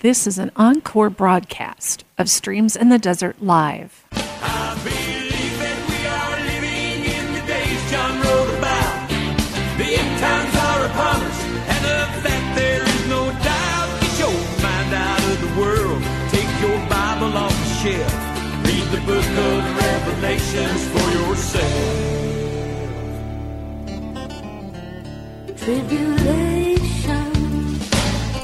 [0.00, 4.04] This is an encore broadcast of Streams in the Desert Live.
[4.12, 9.08] I believe that we are living in the days John wrote about.
[9.78, 11.40] The end times are upon us,
[11.72, 13.88] and of that there is no doubt.
[14.04, 18.12] Get your mind out of the world, take your Bible off the shelf,
[18.68, 22.04] read the book of Revelations for yourself.
[25.56, 26.75] Tribulation.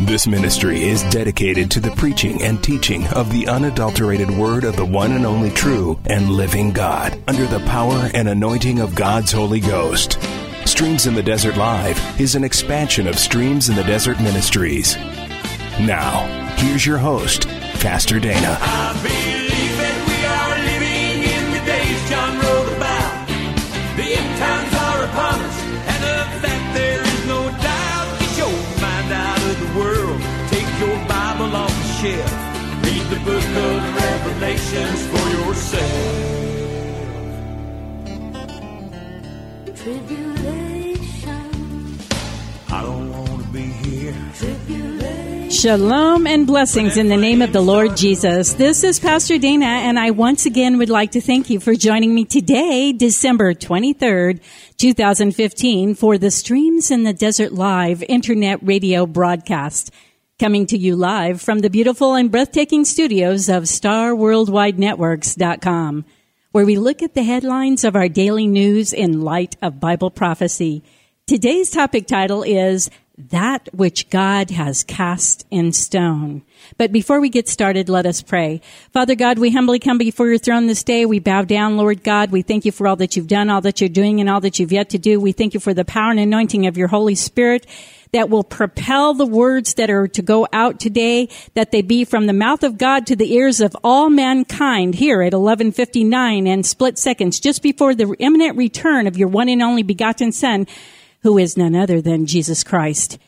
[0.00, 4.84] This ministry is dedicated to the preaching and teaching of the unadulterated word of the
[4.84, 9.58] one and only true and living God under the power and anointing of God's Holy
[9.58, 10.18] Ghost.
[10.66, 14.96] Streams in the Desert Live is an expansion of Streams in the Desert Ministries.
[15.80, 16.26] Now,
[16.58, 17.48] here's your host,
[17.80, 18.58] Pastor Dana.
[45.48, 48.54] Shalom and blessings in the name of the Lord Jesus.
[48.54, 52.16] This is Pastor Dana, and I once again would like to thank you for joining
[52.16, 54.40] me today, December 23rd,
[54.76, 59.92] 2015, for the Streams in the Desert Live internet radio broadcast.
[60.40, 66.04] Coming to you live from the beautiful and breathtaking studios of StarWorldWideNetworks.com,
[66.52, 70.82] where we look at the headlines of our daily news in light of Bible prophecy.
[71.26, 76.42] Today's topic title is that which God has cast in stone.
[76.76, 78.60] But before we get started, let us pray.
[78.92, 81.06] Father God, we humbly come before your throne this day.
[81.06, 82.30] We bow down, Lord God.
[82.30, 84.58] We thank you for all that you've done, all that you're doing, and all that
[84.58, 85.18] you've yet to do.
[85.18, 87.66] We thank you for the power and anointing of your Holy Spirit
[88.12, 92.26] that will propel the words that are to go out today, that they be from
[92.26, 96.98] the mouth of God to the ears of all mankind here at 1159 and split
[96.98, 100.66] seconds, just before the imminent return of your one and only begotten Son,
[101.22, 103.18] who is none other than Jesus Christ.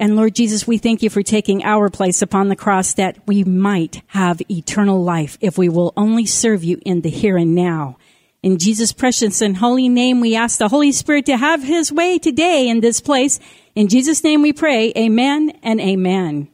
[0.00, 3.44] And Lord Jesus, we thank you for taking our place upon the cross that we
[3.44, 7.98] might have eternal life if we will only serve you in the here and now.
[8.42, 12.18] In Jesus' precious and holy name, we ask the Holy Spirit to have his way
[12.18, 13.38] today in this place.
[13.76, 16.48] In Jesus' name we pray, amen and amen.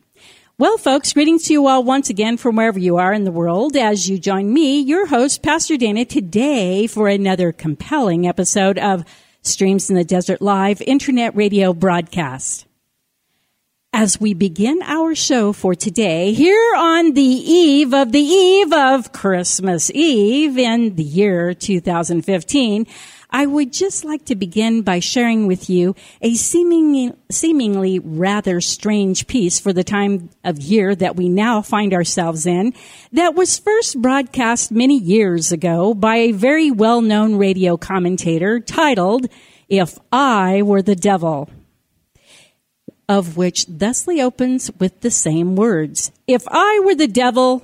[0.59, 3.75] Well, folks, greetings to you all once again from wherever you are in the world
[3.75, 9.05] as you join me, your host, Pastor Dana, today for another compelling episode of
[9.41, 12.67] Streams in the Desert Live internet radio broadcast.
[13.95, 19.13] As we begin our show for today, here on the eve of the eve of
[19.13, 22.87] Christmas Eve in the year 2015,
[23.37, 29.27] I would just like to begin by sharing with you a seemingly, seemingly rather strange
[29.27, 32.73] piece for the time of year that we now find ourselves in
[33.13, 39.27] that was first broadcast many years ago by a very well-known radio commentator titled,
[39.69, 41.51] If I Were the Devil
[43.07, 46.11] of which thusly opens with the same words.
[46.27, 47.63] If I were the devil,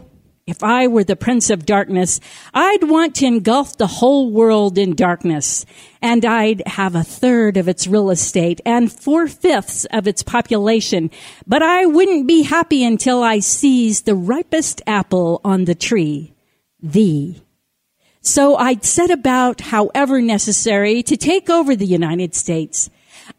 [0.53, 2.21] if I were the prince of darkness,
[2.53, 5.65] I'd want to engulf the whole world in darkness,
[6.03, 11.11] and I'd have a third of its real estate and four fifths of its population,
[11.47, 16.35] but I wouldn't be happy until I seized the ripest apple on the tree,
[16.83, 17.41] thee.
[18.21, 22.91] So I'd set about, however necessary, to take over the United States.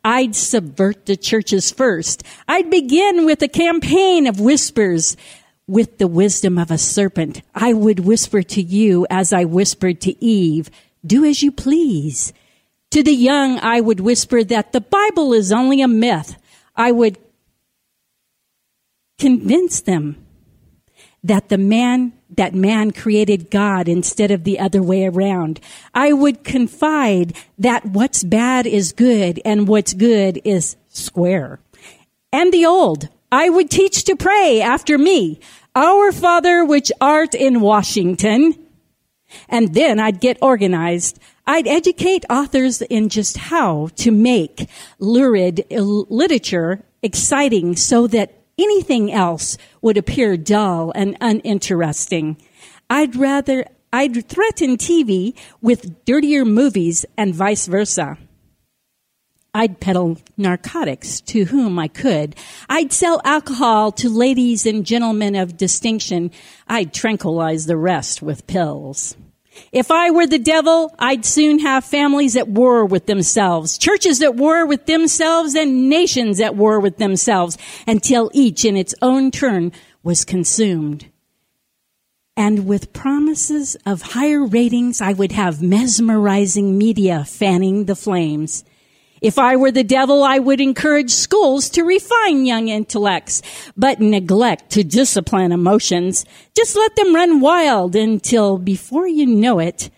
[0.03, 2.23] I'd subvert the churches first.
[2.47, 5.15] I'd begin with a campaign of whispers.
[5.67, 10.23] With the wisdom of a serpent, I would whisper to you as I whispered to
[10.23, 10.69] Eve,
[11.05, 12.33] do as you please.
[12.91, 16.35] To the young, I would whisper that the Bible is only a myth.
[16.75, 17.17] I would
[19.17, 20.25] convince them
[21.23, 25.59] that the man that man created God instead of the other way around.
[25.93, 31.59] I would confide that what's bad is good and what's good is square.
[32.31, 35.39] And the old, I would teach to pray after me,
[35.75, 38.53] Our Father which art in Washington.
[39.49, 41.17] And then I'd get organized.
[41.47, 44.69] I'd educate authors in just how to make
[44.99, 52.37] lurid uh, literature exciting so that anything else would appear dull and uninteresting.
[52.87, 58.19] I'd rather, I'd threaten TV with dirtier movies and vice versa.
[59.55, 62.35] I'd peddle narcotics to whom I could.
[62.69, 66.31] I'd sell alcohol to ladies and gentlemen of distinction.
[66.67, 69.15] I'd tranquilize the rest with pills.
[69.71, 74.33] If I were the devil, I'd soon have families at war with themselves, churches at
[74.33, 77.55] war with themselves, and nations at war with themselves
[77.85, 79.71] until each in its own turn
[80.01, 81.11] was consumed.
[82.35, 88.63] And with promises of higher ratings, I would have mesmerizing media fanning the flames.
[89.23, 93.41] If I were the devil, I would encourage schools to refine young intellects,
[93.77, 96.25] but neglect to discipline emotions.
[96.53, 99.89] Just let them run wild until before you know it,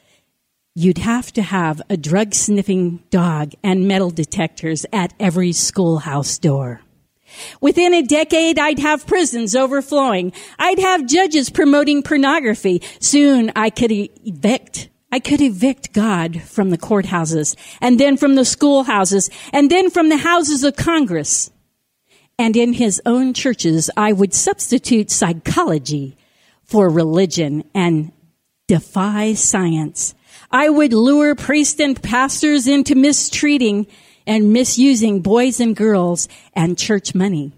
[0.75, 6.81] you'd have to have a drug sniffing dog and metal detectors at every schoolhouse door.
[7.59, 10.33] Within a decade, I'd have prisons overflowing.
[10.59, 12.83] I'd have judges promoting pornography.
[12.99, 18.43] Soon I could evict I could evict God from the courthouses and then from the
[18.43, 21.51] schoolhouses and then from the houses of Congress.
[22.37, 26.17] And in his own churches, I would substitute psychology
[26.65, 28.11] for religion and
[28.67, 30.15] defy science.
[30.51, 33.87] I would lure priests and pastors into mistreating
[34.27, 37.53] and misusing boys and girls and church money.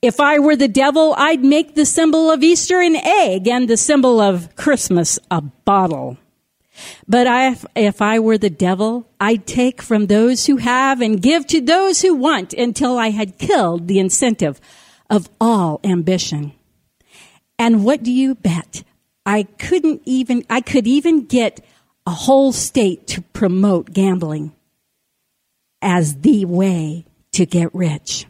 [0.00, 3.76] If I were the devil, I'd make the symbol of Easter an egg and the
[3.76, 6.16] symbol of Christmas a bottle.
[7.06, 11.46] But I, if I were the devil, I'd take from those who have and give
[11.48, 14.60] to those who want until I had killed the incentive
[15.10, 16.52] of all ambition.
[17.58, 18.82] And what do you bet?
[19.26, 21.64] I couldn't even, I could even get
[22.06, 24.52] a whole state to promote gambling
[25.80, 28.26] as the way to get rich.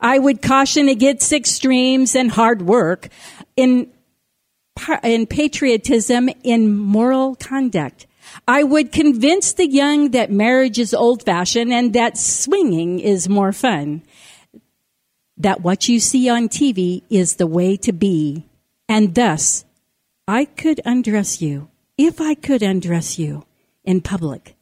[0.00, 3.08] I would caution against extremes and hard work
[3.56, 3.90] in
[5.02, 8.06] in patriotism in moral conduct.
[8.46, 13.52] I would convince the young that marriage is old fashioned and that swinging is more
[13.52, 14.02] fun.
[15.36, 18.44] That what you see on TV is the way to be.
[18.88, 19.64] And thus,
[20.26, 23.44] I could undress you, if I could undress you
[23.84, 24.56] in public,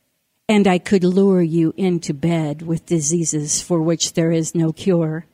[0.49, 5.27] and I could lure you into bed with diseases for which there is no cure.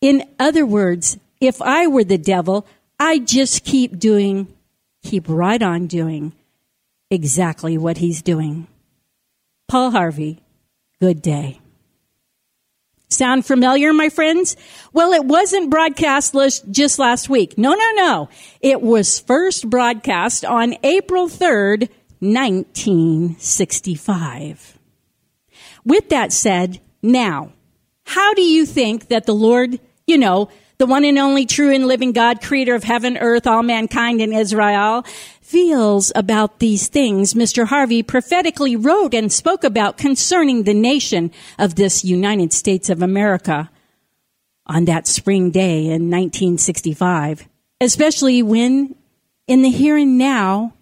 [0.00, 2.66] In other words, if I were the devil,
[3.02, 4.46] I just keep doing,
[5.02, 6.34] keep right on doing
[7.10, 8.66] exactly what he's doing.
[9.68, 10.42] Paul Harvey,
[11.00, 11.62] good day.
[13.08, 14.54] Sound familiar, my friends?
[14.92, 16.36] Well, it wasn't broadcast
[16.70, 17.56] just last week.
[17.56, 18.28] No, no, no.
[18.60, 21.88] It was first broadcast on April 3rd,
[22.18, 24.78] 1965.
[25.86, 27.54] With that said, now,
[28.04, 30.50] how do you think that the Lord, you know,
[30.80, 34.32] the one and only true and living God, creator of heaven, earth, all mankind, and
[34.32, 35.04] Israel,
[35.42, 37.66] feels about these things Mr.
[37.66, 43.70] Harvey prophetically wrote and spoke about concerning the nation of this United States of America
[44.64, 47.46] on that spring day in 1965,
[47.82, 48.94] especially when
[49.46, 50.72] in the here and now,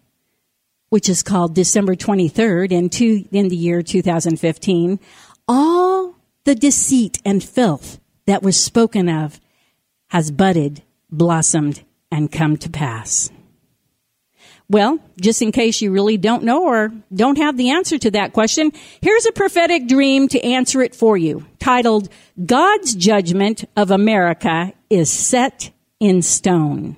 [0.90, 5.00] which is called December 23rd in, two, in the year 2015,
[5.48, 6.14] all
[6.44, 9.40] the deceit and filth that was spoken of
[10.08, 13.30] has budded, blossomed, and come to pass?
[14.70, 18.34] Well, just in case you really don't know or don't have the answer to that
[18.34, 22.10] question, here's a prophetic dream to answer it for you, titled,
[22.44, 26.96] God's Judgment of America is Set in Stone.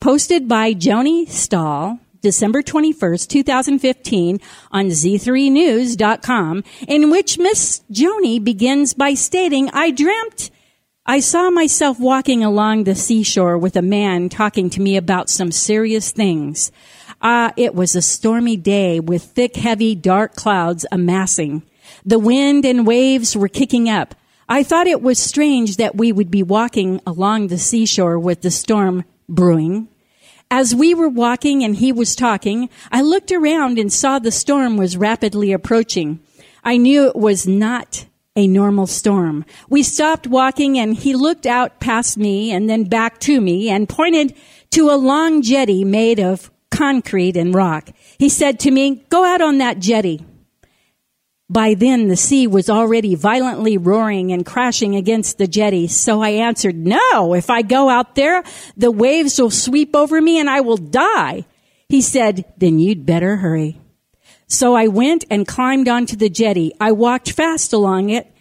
[0.00, 4.38] Posted by Joni Stahl, December 21st, 2015
[4.70, 10.52] on z3news.com, in which Miss Joni begins by stating, I dreamt
[11.10, 15.50] I saw myself walking along the seashore with a man talking to me about some
[15.50, 16.70] serious things.
[17.22, 21.62] Ah, uh, it was a stormy day with thick, heavy, dark clouds amassing.
[22.04, 24.14] The wind and waves were kicking up.
[24.50, 28.50] I thought it was strange that we would be walking along the seashore with the
[28.50, 29.88] storm brewing.
[30.50, 34.76] As we were walking and he was talking, I looked around and saw the storm
[34.76, 36.20] was rapidly approaching.
[36.62, 38.04] I knew it was not
[38.38, 39.44] a normal storm.
[39.68, 43.88] We stopped walking and he looked out past me and then back to me and
[43.88, 44.32] pointed
[44.70, 47.90] to a long jetty made of concrete and rock.
[48.16, 50.24] He said to me, go out on that jetty.
[51.50, 55.88] By then the sea was already violently roaring and crashing against the jetty.
[55.88, 58.44] So I answered, no, if I go out there,
[58.76, 61.44] the waves will sweep over me and I will die.
[61.88, 63.80] He said, then you'd better hurry.
[64.48, 66.72] So I went and climbed onto the jetty.
[66.80, 68.32] I walked fast along it,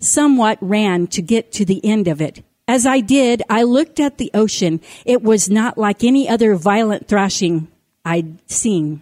[0.00, 2.44] somewhat ran to get to the end of it.
[2.68, 4.80] As I did, I looked at the ocean.
[5.04, 7.66] It was not like any other violent thrashing
[8.04, 9.00] I'd seen.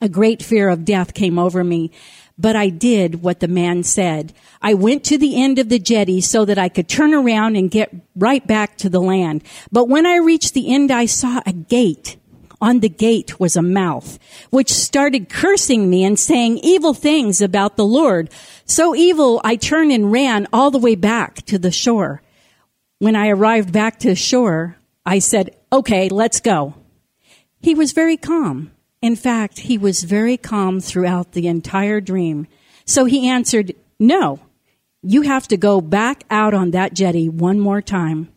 [0.00, 1.90] A great fear of death came over me,
[2.36, 4.32] but I did what the man said.
[4.60, 7.70] I went to the end of the jetty so that I could turn around and
[7.70, 9.42] get right back to the land.
[9.72, 12.16] But when I reached the end, I saw a gate.
[12.60, 14.18] On the gate was a mouth,
[14.50, 18.30] which started cursing me and saying evil things about the Lord.
[18.64, 22.20] So evil, I turned and ran all the way back to the shore.
[22.98, 26.74] When I arrived back to shore, I said, okay, let's go.
[27.60, 28.72] He was very calm.
[29.00, 32.48] In fact, he was very calm throughout the entire dream.
[32.84, 34.40] So he answered, no,
[35.02, 38.28] you have to go back out on that jetty one more time.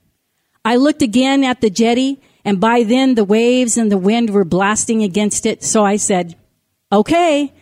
[0.63, 4.45] I looked again at the jetty and by then the waves and the wind were
[4.45, 5.63] blasting against it.
[5.63, 6.35] So I said,
[6.91, 7.53] okay.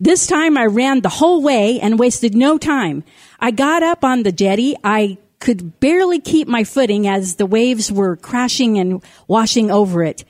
[0.00, 3.04] This time I ran the whole way and wasted no time.
[3.38, 4.74] I got up on the jetty.
[4.82, 10.24] I could barely keep my footing as the waves were crashing and washing over it.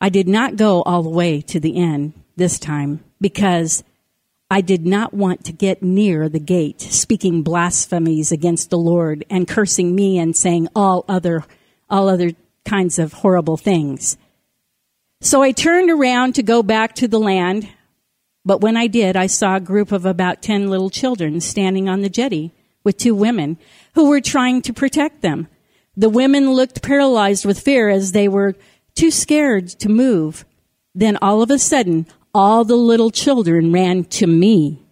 [0.00, 3.82] I did not go all the way to the end this time because
[4.50, 9.48] I did not want to get near the gate, speaking blasphemies against the Lord and
[9.48, 11.44] cursing me and saying all other,
[11.90, 12.32] all other
[12.66, 14.18] kinds of horrible things.
[15.22, 17.66] So I turned around to go back to the land,
[18.44, 22.02] but when I did, I saw a group of about 10 little children standing on
[22.02, 22.52] the jetty
[22.84, 23.56] with two women
[23.94, 25.48] who were trying to protect them.
[25.96, 28.54] The women looked paralyzed with fear as they were
[28.94, 30.44] too scared to move.
[30.94, 34.84] Then all of a sudden, all the little children ran to me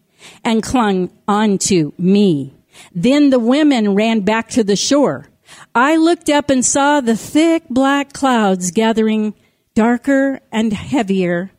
[0.42, 2.54] and clung onto me.
[2.94, 5.28] Then the women ran back to the shore.
[5.76, 9.34] I looked up and saw the thick black clouds gathering
[9.74, 11.50] darker and heavier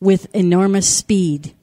[0.00, 1.54] with enormous speed.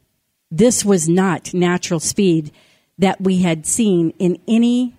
[0.49, 2.51] This was not natural speed
[2.97, 4.95] that we had seen in any,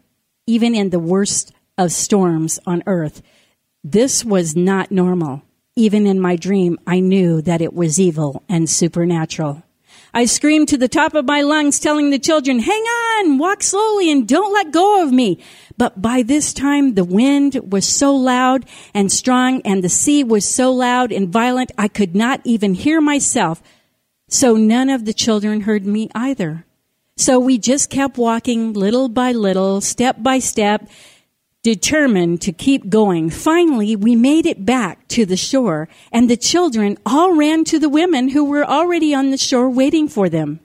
[0.46, 3.20] even in the worst of storms on earth.
[3.82, 5.42] This was not normal.
[5.74, 9.64] Even in my dream, I knew that it was evil and supernatural.
[10.12, 14.10] I screamed to the top of my lungs, telling the children, hang on, walk slowly
[14.10, 15.38] and don't let go of me.
[15.80, 20.46] But by this time, the wind was so loud and strong and the sea was
[20.46, 23.62] so loud and violent, I could not even hear myself.
[24.28, 26.66] So none of the children heard me either.
[27.16, 30.86] So we just kept walking little by little, step by step,
[31.62, 33.30] determined to keep going.
[33.30, 37.88] Finally, we made it back to the shore and the children all ran to the
[37.88, 40.60] women who were already on the shore waiting for them.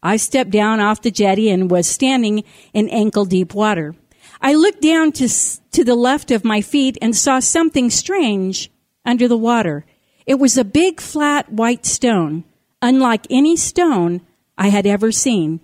[0.00, 3.96] I stepped down off the jetty and was standing in ankle deep water.
[4.40, 8.70] I looked down to, to the left of my feet and saw something strange
[9.04, 9.84] under the water.
[10.26, 12.44] It was a big flat white stone,
[12.80, 14.22] unlike any stone
[14.56, 15.60] I had ever seen,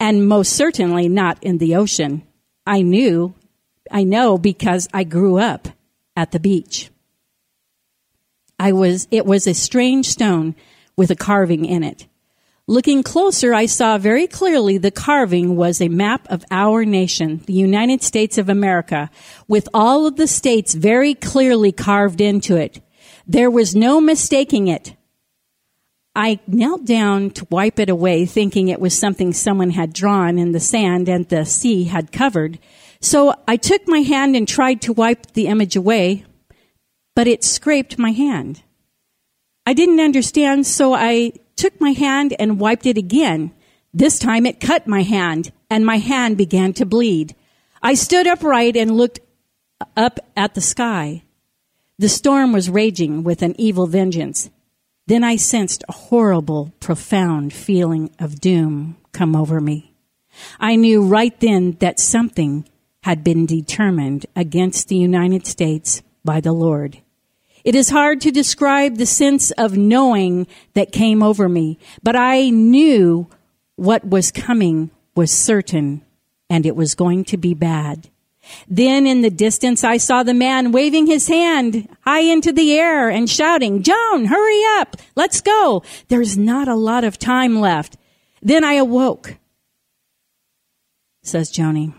[0.00, 2.22] and most certainly not in the ocean.
[2.66, 3.34] I knew
[3.90, 5.68] I know because I grew up
[6.16, 6.90] at the beach.
[8.58, 10.54] I was, it was a strange stone
[10.96, 12.06] with a carving in it.
[12.68, 17.52] Looking closer, I saw very clearly the carving was a map of our nation, the
[17.52, 19.08] United States of America,
[19.46, 22.80] with all of the states very clearly carved into it.
[23.24, 24.96] There was no mistaking it.
[26.16, 30.50] I knelt down to wipe it away, thinking it was something someone had drawn in
[30.50, 32.58] the sand and the sea had covered.
[33.00, 36.24] So I took my hand and tried to wipe the image away,
[37.14, 38.62] but it scraped my hand.
[39.64, 43.52] I didn't understand, so I took my hand and wiped it again.
[43.92, 47.34] This time it cut my hand, and my hand began to bleed.
[47.82, 49.20] I stood upright and looked
[49.96, 51.22] up at the sky.
[51.98, 54.50] The storm was raging with an evil vengeance.
[55.06, 59.94] Then I sensed a horrible, profound feeling of doom come over me.
[60.60, 62.68] I knew right then that something
[63.02, 67.00] had been determined against the United States by the Lord.
[67.66, 72.48] It is hard to describe the sense of knowing that came over me, but I
[72.50, 73.26] knew
[73.74, 76.02] what was coming was certain
[76.48, 78.08] and it was going to be bad.
[78.68, 83.10] Then in the distance, I saw the man waving his hand high into the air
[83.10, 84.94] and shouting, Joan, hurry up.
[85.16, 85.82] Let's go.
[86.06, 87.96] There's not a lot of time left.
[88.40, 89.38] Then I awoke,
[91.24, 91.94] says Joni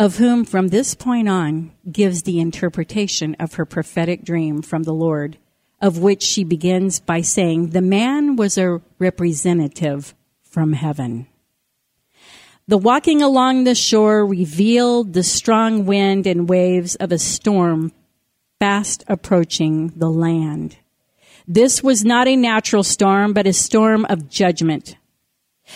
[0.00, 4.94] of whom from this point on gives the interpretation of her prophetic dream from the
[4.94, 5.36] Lord,
[5.78, 11.26] of which she begins by saying, The man was a representative from heaven.
[12.66, 17.92] The walking along the shore revealed the strong wind and waves of a storm
[18.58, 20.78] fast approaching the land.
[21.46, 24.96] This was not a natural storm, but a storm of judgment.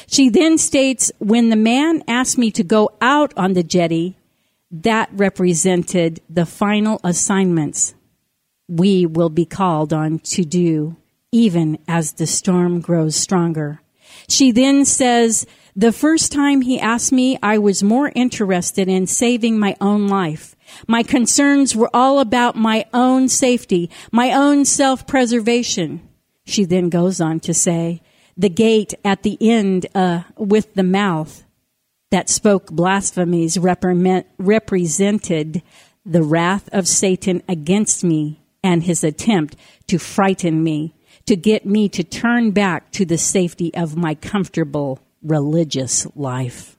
[0.07, 4.17] She then states, when the man asked me to go out on the jetty,
[4.71, 7.95] that represented the final assignments
[8.69, 10.97] we will be called on to do,
[11.31, 13.81] even as the storm grows stronger.
[14.29, 15.47] She then says,
[15.77, 20.57] the first time he asked me, I was more interested in saving my own life.
[20.87, 26.09] My concerns were all about my own safety, my own self-preservation.
[26.45, 28.03] She then goes on to say,
[28.37, 31.45] the gate at the end uh, with the mouth
[32.11, 35.63] that spoke blasphemies represent, represented
[36.07, 39.57] the wrath of Satan against me and his attempt
[39.89, 40.95] to frighten me,
[41.27, 46.77] to get me to turn back to the safety of my comfortable religious life.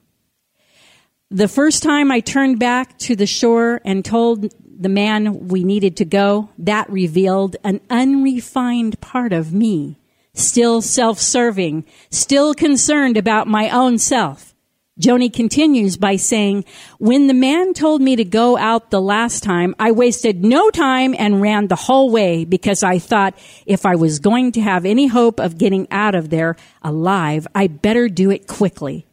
[1.30, 5.96] The first time I turned back to the shore and told the man we needed
[5.96, 9.98] to go, that revealed an unrefined part of me,
[10.36, 14.54] still self-serving, still concerned about my own self.
[15.00, 16.64] Joni continues by saying,
[16.98, 21.14] when the man told me to go out the last time, I wasted no time
[21.18, 25.06] and ran the whole way because I thought if I was going to have any
[25.06, 29.06] hope of getting out of there alive, I better do it quickly.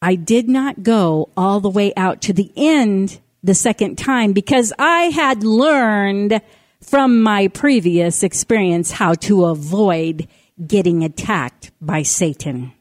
[0.00, 4.72] I did not go all the way out to the end the second time because
[4.78, 6.40] I had learned
[6.80, 10.26] from my previous experience how to avoid
[10.66, 12.72] getting attacked by Satan.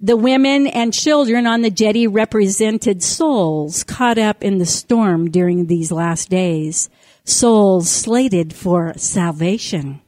[0.00, 5.66] The women and children on the jetty represented souls caught up in the storm during
[5.66, 6.90] these last days,
[7.24, 10.00] souls slated for salvation.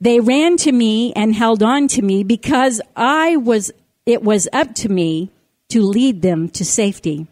[0.00, 3.70] They ran to me and held on to me because I was,
[4.06, 5.30] it was up to me
[5.68, 7.26] to lead them to safety.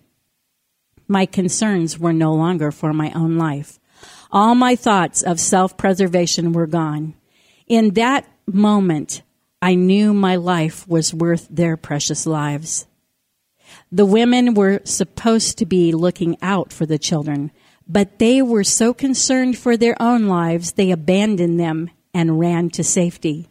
[1.07, 3.78] My concerns were no longer for my own life.
[4.31, 7.14] All my thoughts of self-preservation were gone.
[7.67, 9.23] In that moment,
[9.61, 12.87] I knew my life was worth their precious lives.
[13.90, 17.50] The women were supposed to be looking out for the children,
[17.88, 22.85] but they were so concerned for their own lives, they abandoned them and ran to
[22.85, 23.49] safety.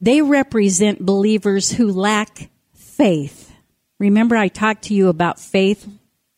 [0.00, 3.52] They represent believers who lack faith.
[3.98, 5.88] Remember I talked to you about faith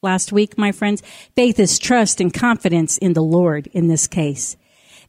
[0.02, 1.02] last week, my friends?
[1.34, 4.56] Faith is trust and confidence in the Lord in this case.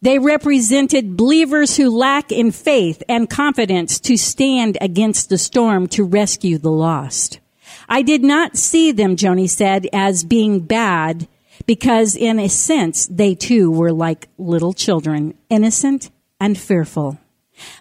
[0.01, 6.03] They represented believers who lack in faith and confidence to stand against the storm to
[6.03, 7.39] rescue the lost.
[7.87, 11.27] I did not see them, Joni said, as being bad
[11.65, 17.17] because in a sense they too were like little children, innocent and fearful.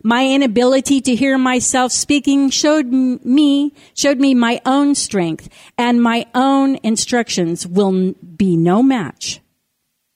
[0.05, 6.27] My inability to hear myself speaking showed me, showed me my own strength and my
[6.35, 9.41] own instructions will be no match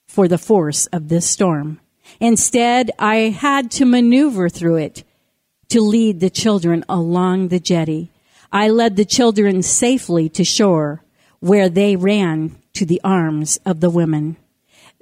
[0.06, 1.80] for the force of this storm.
[2.20, 5.04] Instead, I had to maneuver through it
[5.68, 8.10] to lead the children along the jetty.
[8.50, 11.02] I led the children safely to shore
[11.40, 14.36] where they ran to the arms of the women.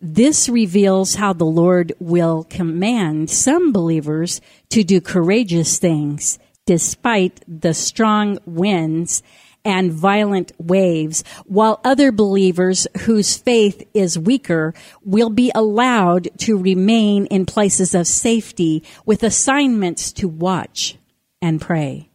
[0.00, 7.72] This reveals how the Lord will command some believers to do courageous things despite the
[7.72, 9.22] strong winds
[9.66, 17.26] and violent waves, while other believers whose faith is weaker will be allowed to remain
[17.26, 20.96] in places of safety with assignments to watch
[21.42, 22.08] and pray.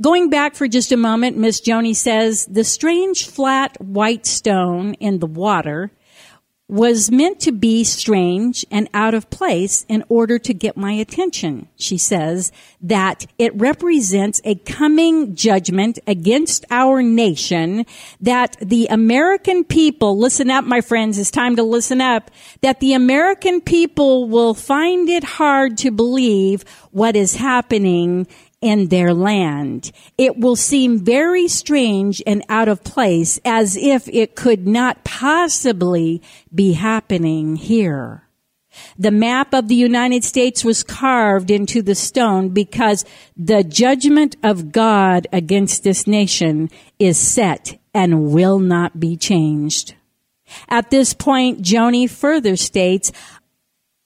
[0.00, 5.18] Going back for just a moment, Miss Joni says the strange flat white stone in
[5.18, 5.90] the water
[6.68, 11.66] was meant to be strange and out of place in order to get my attention.
[11.76, 12.52] She says
[12.82, 17.86] that it represents a coming judgment against our nation
[18.20, 22.92] that the American people, listen up, my friends, it's time to listen up, that the
[22.92, 28.26] American people will find it hard to believe what is happening
[28.60, 29.92] in their land.
[30.16, 36.22] It will seem very strange and out of place as if it could not possibly
[36.54, 38.24] be happening here.
[38.98, 43.04] The map of the United States was carved into the stone because
[43.36, 49.94] the judgment of God against this nation is set and will not be changed.
[50.68, 53.12] At this point, Joni further states,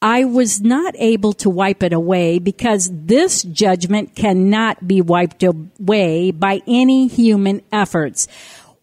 [0.02, 6.32] I was not able to wipe it away because this judgment cannot be wiped away
[6.32, 8.26] by any human efforts.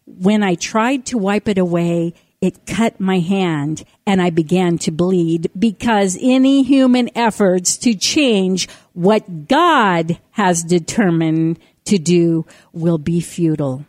[0.06, 4.90] When I tried to wipe it away, it cut my hand and I began to
[4.90, 13.20] bleed because any human efforts to change what God has determined to do will be
[13.20, 13.84] futile.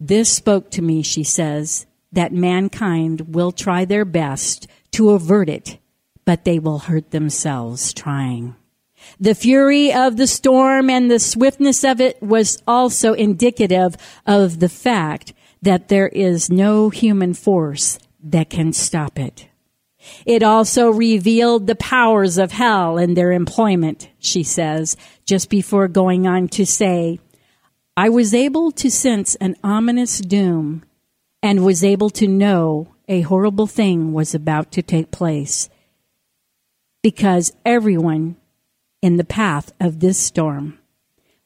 [0.00, 5.76] This spoke to me, she says, that mankind will try their best to avert it,
[6.24, 8.56] but they will hurt themselves trying.
[9.20, 13.94] The fury of the storm and the swiftness of it was also indicative
[14.26, 19.48] of the fact that there is no human force that can stop it.
[20.24, 26.26] It also revealed the powers of hell and their employment, she says, just before going
[26.26, 27.20] on to say,
[27.98, 30.84] I was able to sense an ominous doom
[31.42, 35.68] and was able to know a horrible thing was about to take place
[37.02, 38.36] because everyone
[39.00, 40.78] in the path of this storm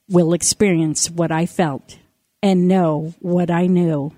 [0.09, 1.99] will experience what I felt
[2.43, 4.13] and know what I knew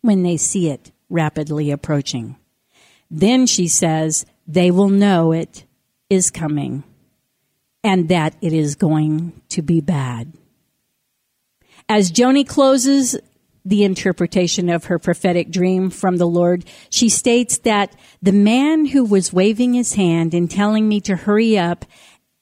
[0.00, 2.36] when they see it rapidly approaching.
[3.10, 5.64] Then she says, they will know it
[6.10, 6.82] is coming
[7.84, 10.32] and that it is going to be bad.
[11.88, 13.16] As Joni closes
[13.66, 19.04] the interpretation of her prophetic dream from the Lord, she states that the man who
[19.04, 21.84] was waving his hand and telling me to hurry up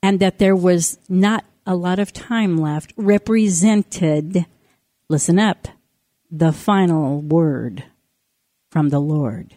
[0.03, 4.45] and that there was not a lot of time left represented,
[5.09, 5.67] listen up,
[6.31, 7.85] the final word
[8.71, 9.55] from the Lord.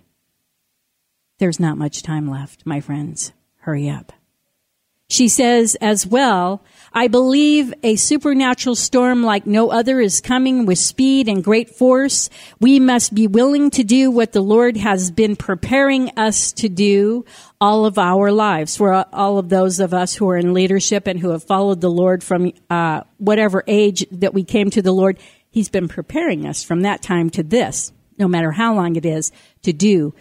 [1.38, 3.34] There's not much time left, my friends.
[3.58, 4.14] Hurry up.
[5.10, 10.80] She says as well, I believe a supernatural storm like no other is coming with
[10.80, 12.30] speed and great force.
[12.60, 17.26] We must be willing to do what the Lord has been preparing us to do
[17.60, 18.78] all of our lives.
[18.78, 21.90] For all of those of us who are in leadership and who have followed the
[21.90, 25.20] Lord from uh, whatever age that we came to the Lord,
[25.50, 29.32] He's been preparing us from that time to this, no matter how long it is,
[29.64, 30.14] to do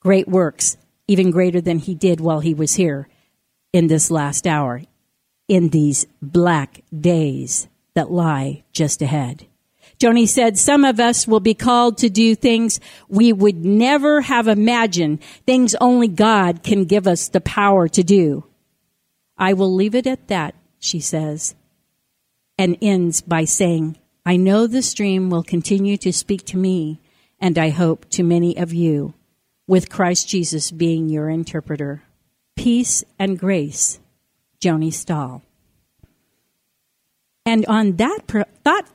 [0.00, 3.08] great works, even greater than He did while He was here
[3.72, 4.82] in this last hour,
[5.50, 9.44] in these black days that lie just ahead.
[9.98, 14.46] Joni said, some of us will be called to do things we would never have
[14.46, 18.44] imagined, things only God can give us the power to do.
[19.36, 21.56] I will leave it at that, she says,
[22.56, 27.00] and ends by saying, I know this dream will continue to speak to me,
[27.40, 29.14] and I hope to many of you,
[29.66, 32.04] with Christ Jesus being your interpreter.
[32.54, 33.98] Peace and Grace,
[34.60, 35.42] Joni Stahl.
[37.46, 38.86] And on that pro- thought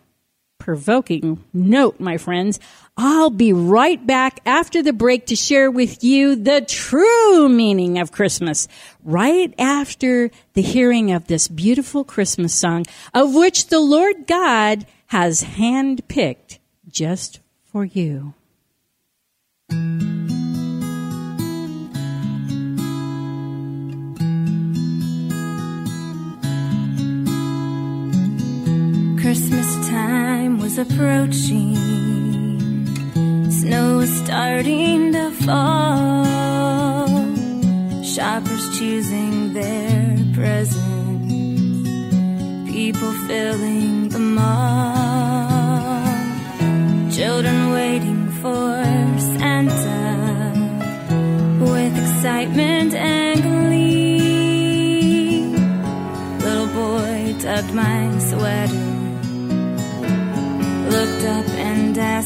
[0.59, 2.59] provoking note, my friends,
[2.97, 8.11] I'll be right back after the break to share with you the true meaning of
[8.11, 8.67] Christmas,
[9.03, 15.43] right after the hearing of this beautiful Christmas song, of which the Lord God has
[15.43, 18.33] handpicked just for you.
[30.75, 31.75] Was approaching.
[33.49, 36.25] Snow was starting to fall.
[38.03, 41.33] Shoppers choosing their presents.
[42.71, 46.03] People filling the mall.
[47.11, 48.83] Children waiting for
[49.37, 50.51] Santa
[51.59, 53.85] with excitement and glee.
[56.43, 58.84] Little boy tugged my sweater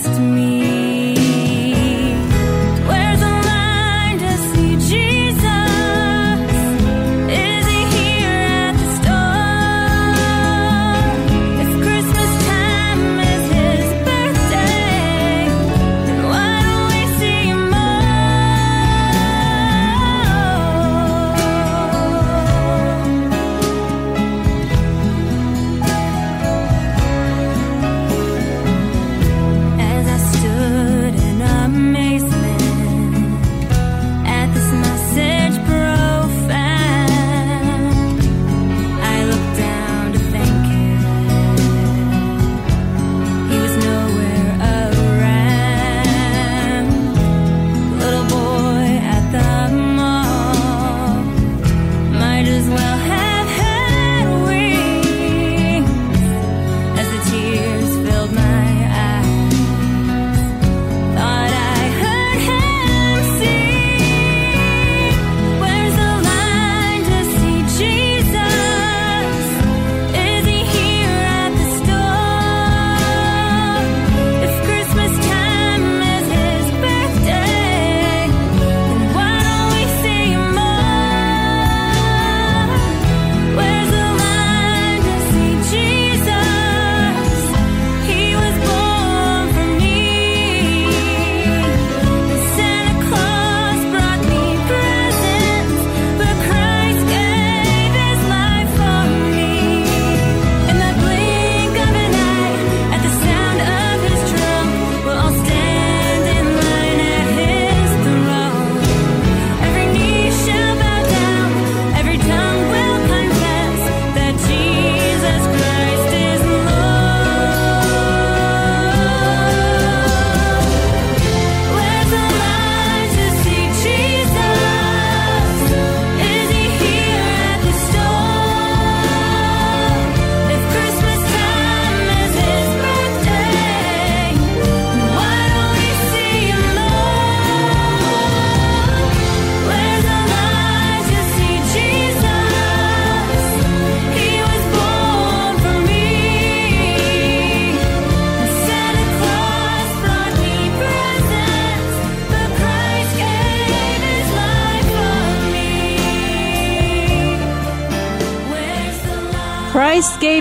[0.06, 0.79] asked me,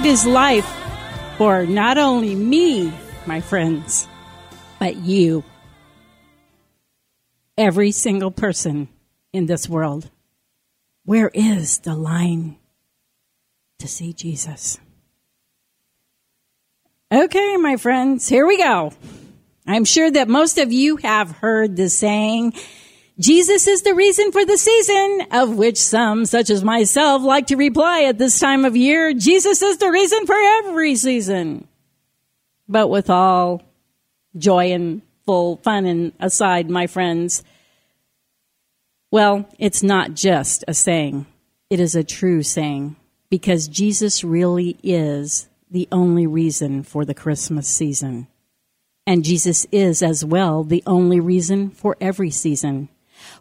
[0.09, 0.67] his life
[1.37, 2.91] for not only me,
[3.27, 4.09] my friends,
[4.79, 5.45] but you.
[7.59, 8.89] Every single person
[9.35, 10.09] in this world.
[11.05, 12.57] Where is the line
[13.81, 14.79] to see Jesus?
[17.13, 18.95] Okay, my friends, here we go.
[19.67, 22.55] I'm sure that most of you have heard the saying,
[23.21, 27.57] Jesus is the reason for the season, of which some, such as myself, like to
[27.57, 31.67] reply at this time of year, Jesus is the reason for every season.
[32.69, 33.63] But with all
[34.37, 37.43] joy and full fun and aside, my friends,
[39.11, 41.27] well, it's not just a saying.
[41.71, 42.95] It is a true saying
[43.31, 48.29] because Jesus really is the only reason for the Christmas season.
[49.07, 52.89] And Jesus is as well the only reason for every season.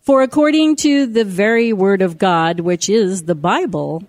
[0.02, 4.04] For according to the very word of God, which is the Bible,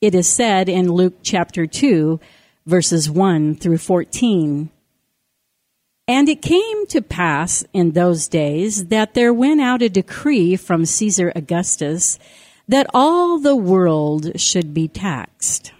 [0.00, 2.20] it is said in Luke chapter 2,
[2.66, 4.70] verses 1 through 14.
[6.08, 10.84] And it came to pass in those days that there went out a decree from
[10.84, 12.18] Caesar Augustus
[12.66, 15.72] that all the world should be taxed.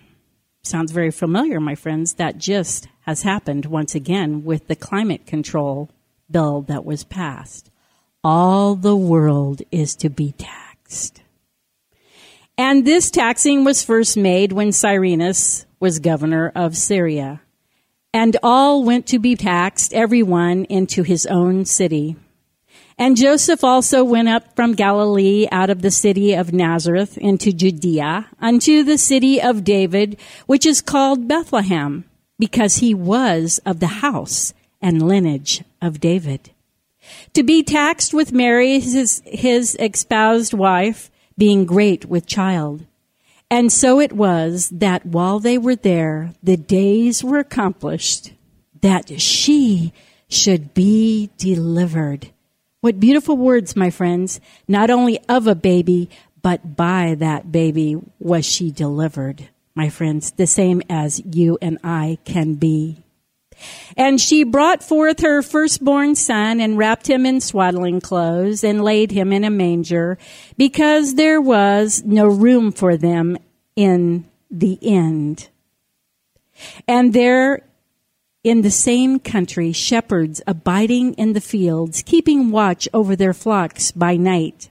[0.63, 2.15] Sounds very familiar, my friends.
[2.15, 5.91] That just has happened once again with the climate control
[6.31, 7.71] bill that was passed.
[8.23, 11.23] All the world is to be taxed.
[12.59, 17.41] And this taxing was first made when Cyrenius was governor of Syria.
[18.13, 22.17] And all went to be taxed, everyone into his own city.
[22.99, 28.27] And Joseph also went up from Galilee out of the city of Nazareth into Judea
[28.39, 32.05] unto the city of David, which is called Bethlehem,
[32.39, 34.53] because he was of the house
[34.83, 36.51] and lineage of David.
[37.35, 42.87] To be taxed with Mary, his, his espoused wife, being great with child.
[43.51, 48.33] And so it was that while they were there, the days were accomplished
[48.81, 49.93] that she
[50.29, 52.31] should be delivered.
[52.81, 54.41] What beautiful words, my friends.
[54.69, 56.09] Not only of a baby,
[56.43, 62.19] but by that baby was she delivered, my friends, the same as you and I
[62.25, 63.03] can be.
[63.97, 69.11] And she brought forth her firstborn son and wrapped him in swaddling clothes and laid
[69.11, 70.19] him in a manger
[70.57, 73.37] because there was no room for them
[73.77, 75.49] in the end.
[76.87, 77.63] And there
[78.43, 84.17] in the same country, shepherds abiding in the fields, keeping watch over their flocks by
[84.17, 84.70] night.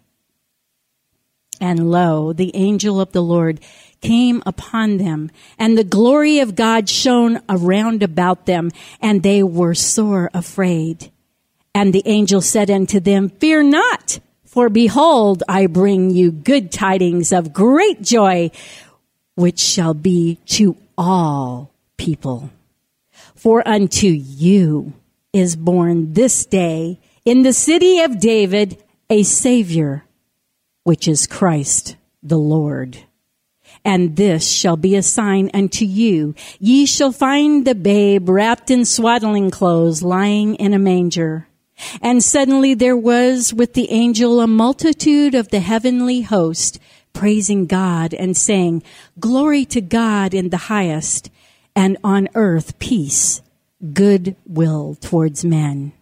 [1.60, 3.60] And lo, the angel of the Lord
[4.02, 9.76] came upon them, and the glory of God shone around about them, and they were
[9.76, 11.12] sore afraid.
[11.76, 17.32] And the angel said unto them, Fear not, for behold, I bring you good tidings
[17.32, 18.52] of great joy,
[19.36, 22.50] which shall be to all people.
[23.36, 24.94] For unto you
[25.32, 30.04] is born this day in the city of David a Savior,
[30.90, 32.98] which is Christ the Lord.
[33.86, 36.34] And this shall be a sign unto you.
[36.58, 41.48] Ye shall find the babe wrapped in swaddling clothes lying in a manger.
[42.02, 46.80] And suddenly there was with the angel a multitude of the heavenly host
[47.14, 48.82] praising God and saying,
[49.20, 51.30] glory to God in the highest
[51.76, 53.44] and on earth peace,
[53.94, 55.94] good will towards men.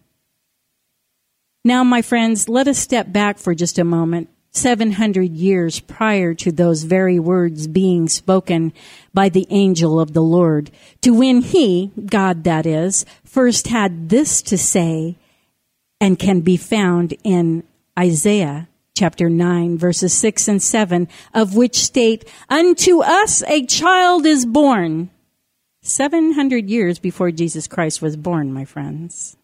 [1.66, 4.30] Now, my friends, let us step back for just a moment.
[4.58, 8.74] 700 years prior to those very words being spoken
[9.14, 14.42] by the angel of the Lord, to when he, God that is, first had this
[14.44, 15.16] to say
[16.02, 17.64] and can be found in
[17.98, 18.68] Isaiah
[18.98, 25.10] chapter 9 verses 6 and 7 of which state, unto us a child is born.
[25.84, 29.38] 700 years before Jesus Christ was born, my friends.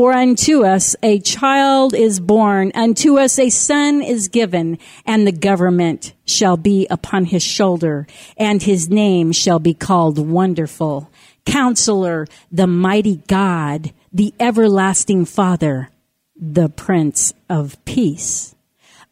[0.00, 5.30] For unto us a child is born, unto us a son is given, and the
[5.30, 8.06] government shall be upon his shoulder,
[8.38, 11.10] and his name shall be called Wonderful,
[11.44, 15.90] Counselor, the Mighty God, the Everlasting Father,
[16.34, 18.54] the Prince of Peace.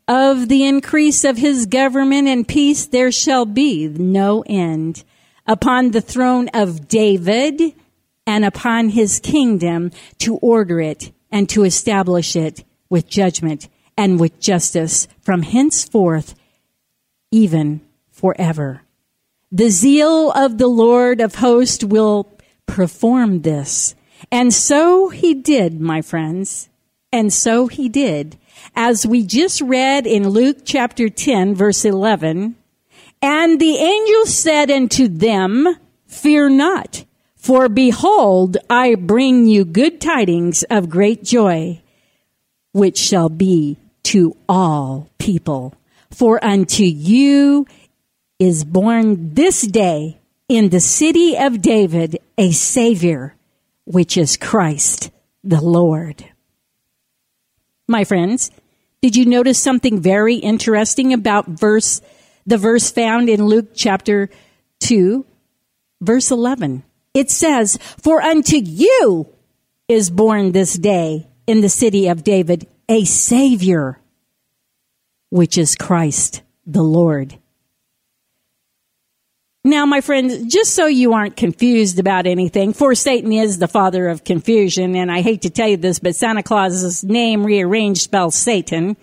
[0.08, 5.04] Of the increase of his government and peace there shall be no end
[5.46, 7.74] upon the throne of David
[8.28, 14.38] and upon his kingdom to order it and to establish it with judgment and with
[14.38, 16.34] justice from henceforth,
[17.30, 18.82] even forever.
[19.50, 22.28] The zeal of the Lord of hosts will
[22.66, 23.94] perform this.
[24.30, 26.68] And so he did, my friends.
[27.10, 28.36] And so he did.
[28.76, 32.56] As we just read in Luke chapter 10, verse 11,
[33.22, 37.06] And the angel said unto them, Fear not,
[37.38, 41.80] for behold, I bring you good tidings of great joy,
[42.72, 45.74] which shall be to all people.
[46.10, 47.66] For unto you
[48.38, 53.34] is born this day in the city of David a Savior,
[53.84, 55.10] which is Christ
[55.44, 56.24] the Lord.
[57.86, 58.50] My friends,
[59.00, 62.00] did you notice something very interesting about verse,
[62.46, 64.28] the verse found in Luke chapter
[64.80, 65.24] 2,
[66.00, 66.82] verse 11?
[67.18, 69.26] It says, For unto you
[69.88, 73.98] is born this day in the city of David a Savior,
[75.28, 77.36] which is Christ the Lord.
[79.64, 84.06] Now, my friends, just so you aren't confused about anything, for Satan is the father
[84.06, 88.36] of confusion, and I hate to tell you this, but Santa Claus's name rearranged spells
[88.36, 88.96] Satan.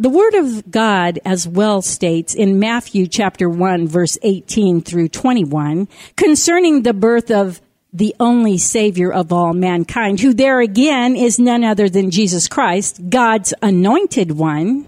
[0.00, 5.88] The Word of God as well states in Matthew chapter 1 verse 18 through 21
[6.14, 7.60] concerning the birth of
[7.92, 13.10] the only Savior of all mankind, who there again is none other than Jesus Christ,
[13.10, 14.86] God's anointed one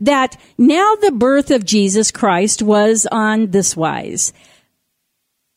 [0.00, 4.32] that now the birth of Jesus Christ was on this wise.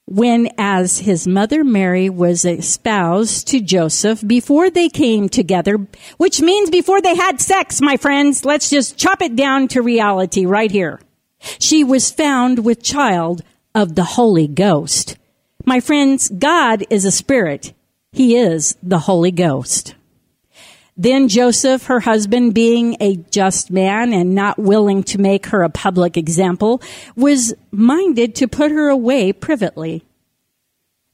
[0.08, 5.88] When as his mother Mary was espoused to Joseph before they came together,
[6.18, 10.46] which means before they had sex, my friends, let's just chop it down to reality
[10.46, 11.02] right here.
[11.58, 13.42] She was found with child
[13.74, 15.18] of the Holy Ghost.
[15.66, 17.74] My friends, God is a spirit.
[18.12, 19.96] He is the Holy Ghost.
[20.98, 25.70] Then Joseph, her husband, being a just man and not willing to make her a
[25.70, 26.82] public example,
[27.18, 30.04] was minded to put her away privately.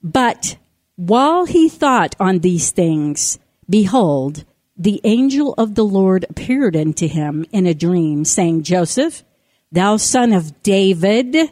[0.03, 0.57] But
[0.95, 4.45] while he thought on these things, behold,
[4.77, 9.23] the angel of the Lord appeared unto him in a dream, saying, Joseph,
[9.71, 11.51] thou son of David,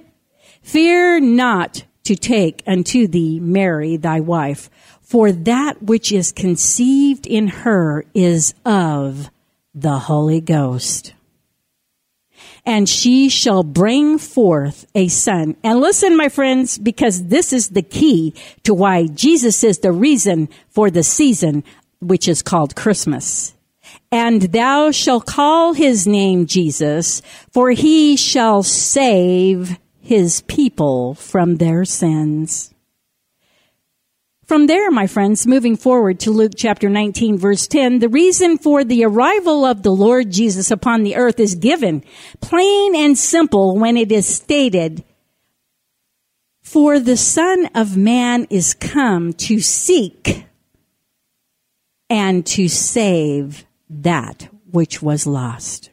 [0.62, 4.70] fear not to take unto thee Mary thy wife,
[5.10, 9.32] for that which is conceived in her is of
[9.74, 11.16] the Holy Ghost.
[12.64, 15.58] And she shall bring forth a son.
[15.64, 20.48] And listen, my friends, because this is the key to why Jesus is the reason
[20.70, 21.64] for the season,
[22.00, 23.56] which is called Christmas.
[24.12, 31.84] And thou shalt call his name Jesus, for he shall save his people from their
[31.84, 32.76] sins.
[34.50, 38.84] From there, my friends, moving forward to Luke chapter 19 verse 10, the reason for
[38.84, 42.04] the arrival of the Lord Jesus upon the earth is given
[42.42, 45.04] plain and simple when it is stated,
[46.64, 50.46] for the son of man is come to seek
[52.10, 55.92] and to save that which was lost.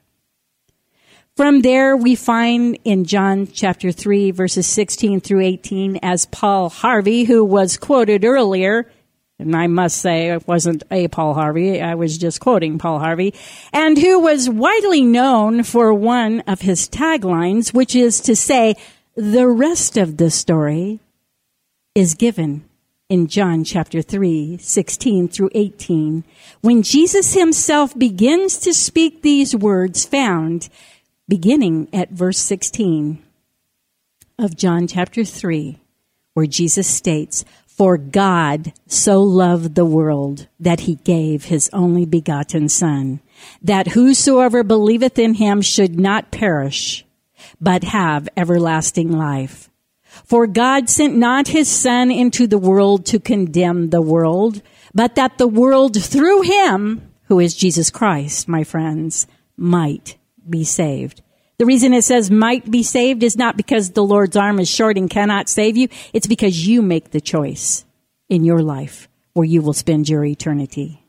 [1.36, 7.24] From there, we find in John chapter 3, verses 16 through 18, as Paul Harvey,
[7.24, 8.90] who was quoted earlier,
[9.38, 13.34] and I must say it wasn't a Paul Harvey, I was just quoting Paul Harvey,
[13.70, 18.74] and who was widely known for one of his taglines, which is to say,
[19.14, 21.00] the rest of the story
[21.94, 22.64] is given
[23.10, 26.24] in John chapter 3, 16 through 18,
[26.62, 30.70] when Jesus himself begins to speak these words found
[31.28, 33.22] beginning at verse 16
[34.38, 35.80] of John chapter 3,
[36.34, 42.68] where Jesus states, For God so loved the world that he gave his only begotten
[42.68, 43.20] Son,
[43.60, 47.04] that whosoever believeth in him should not perish,
[47.60, 49.68] but have everlasting life.
[50.24, 54.62] For God sent not his Son into the world to condemn the world,
[54.94, 60.16] but that the world through him, who is Jesus Christ, my friends, might
[60.50, 61.22] be saved.
[61.58, 64.98] The reason it says might be saved is not because the Lord's arm is short
[64.98, 65.88] and cannot save you.
[66.12, 67.84] It's because you make the choice
[68.28, 71.02] in your life where you will spend your eternity.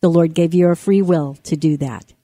[0.00, 2.14] The Lord gave you a free will to do that.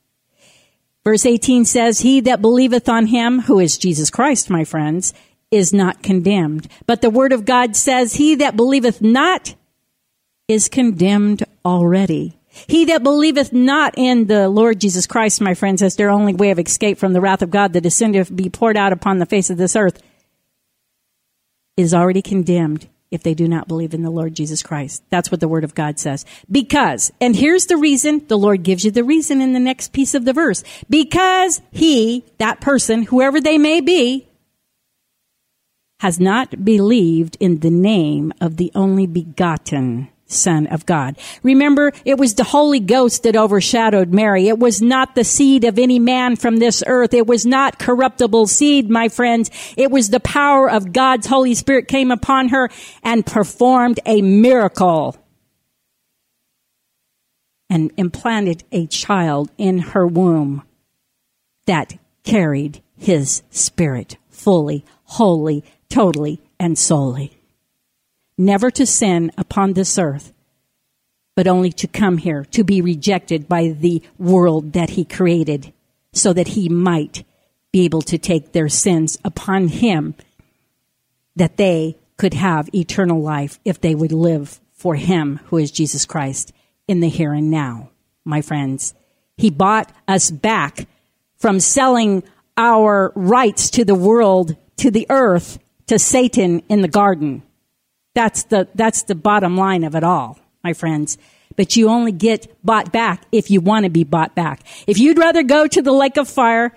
[1.05, 5.13] Verse 18 says, He that believeth on him, who is Jesus Christ, my friends,
[5.51, 6.69] is not condemned.
[6.87, 9.55] But the word of God says, He that believeth not
[10.49, 12.36] is condemned already.
[12.67, 16.51] He that believeth not in the Lord Jesus Christ, my friends, as their only way
[16.51, 19.19] of escape from the wrath of God that is soon to be poured out upon
[19.19, 20.03] the face of this earth,
[21.77, 25.03] is already condemned if they do not believe in the Lord Jesus Christ.
[25.11, 26.25] That's what the Word of God says.
[26.51, 30.15] Because, and here's the reason, the Lord gives you the reason in the next piece
[30.15, 30.65] of the verse.
[30.91, 34.29] Because he, that person, whoever they may be,
[36.01, 41.17] has not believed in the name of the only begotten Son of God.
[41.43, 44.49] Remember, it was the Holy Ghost that overshadowed Mary.
[44.49, 47.15] It was not the seed of any man from this earth.
[47.15, 49.51] It was not corruptible seed, my friends.
[49.77, 52.69] It was the power of God's Holy Spirit came upon her
[53.03, 55.17] and performed a miracle
[57.71, 60.63] and implanted a child in her womb
[61.67, 67.36] that carried his spirit fully, wholly, totally, and solely.
[68.39, 70.33] Never to sin upon this earth,
[71.35, 75.73] but only to come here to be rejected by the world that he created
[76.13, 77.25] so that he might
[77.73, 80.15] be able to take their sins upon him
[81.35, 86.07] that they could have eternal life if they would live for him who is Jesus
[86.07, 86.53] Christ
[86.89, 87.91] in the here and now,
[88.25, 88.95] my friends.
[89.37, 90.87] He bought us back
[91.37, 92.23] from selling
[92.57, 97.43] our rights to the world, to the earth, to Satan in the garden.
[98.17, 101.19] That's the, that's the bottom line of it all, my friends.
[101.55, 104.63] But you only get bought back if you want to be bought back.
[104.87, 106.75] If you'd rather go to the lake of fire,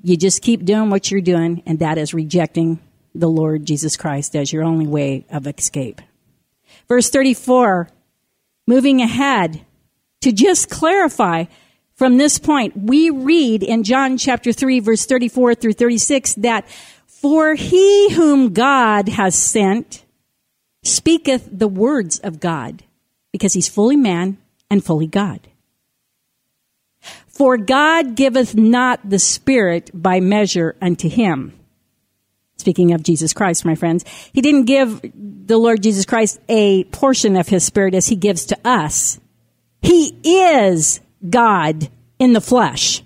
[0.00, 2.78] you just keep doing what you're doing, and that is rejecting
[3.16, 6.00] the Lord Jesus Christ as your only way of escape.
[6.88, 7.88] Verse 34,
[8.68, 9.66] moving ahead
[10.20, 11.46] to just clarify
[11.96, 16.68] from this point, we read in John chapter 3 verse 34 through 36 that
[17.08, 20.04] for he whom God has sent
[20.82, 22.84] speaketh the words of God
[23.32, 24.38] because he's fully man
[24.70, 25.48] and fully God.
[27.26, 31.58] For God giveth not the Spirit by measure unto him.
[32.58, 34.04] Speaking of Jesus Christ, my friends,
[34.34, 38.44] he didn't give the Lord Jesus Christ a portion of his Spirit as he gives
[38.46, 39.18] to us.
[39.80, 43.02] He is God in the flesh.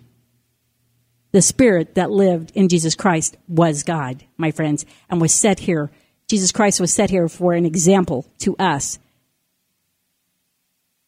[1.31, 5.91] The Spirit that lived in Jesus Christ was God, my friends, and was set here.
[6.29, 8.99] Jesus Christ was set here for an example to us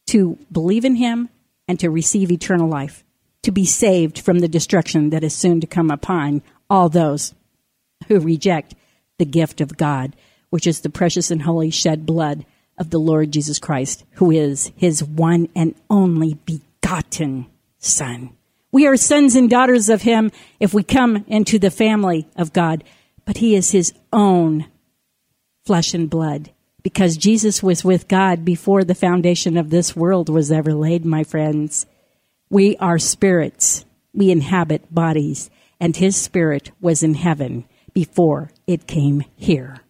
[0.07, 1.29] to believe in him
[1.69, 3.05] and to receive eternal life,
[3.43, 7.35] to be saved from the destruction that is soon to come upon all those
[8.09, 8.75] who reject
[9.19, 10.14] the gift of God,
[10.51, 12.45] which is the precious and holy shed blood
[12.79, 17.47] of the Lord Jesus Christ, who is his one and only begotten
[17.79, 18.31] Son.
[18.71, 22.85] We are sons and daughters of him if we come into the family of God,
[23.25, 24.67] but he is his own
[25.67, 26.51] flesh and blood
[26.87, 31.25] because Jesus was with God before the foundation of this world was ever laid, my
[31.25, 31.85] friends.
[32.49, 33.85] We are spirits.
[34.14, 35.51] We inhabit bodies,
[35.81, 39.81] and his spirit was in heaven before it came here,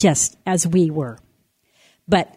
[0.00, 1.18] just as we were.
[2.08, 2.36] But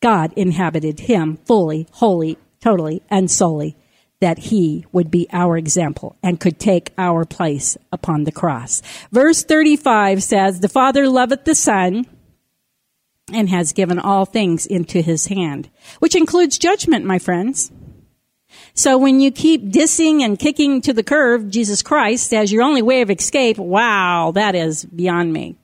[0.00, 3.76] God inhabited him fully, wholly, totally, and solely,
[4.24, 8.80] that he would be our example and could take our place upon the cross.
[9.12, 12.06] Verse 35 says, The Father loveth the Son
[13.30, 15.68] and has given all things into his hand,
[15.98, 17.70] which includes judgment, my friends.
[18.72, 22.80] So when you keep dissing and kicking to the curb Jesus Christ as your only
[22.80, 25.56] way of escape, wow, that is beyond me.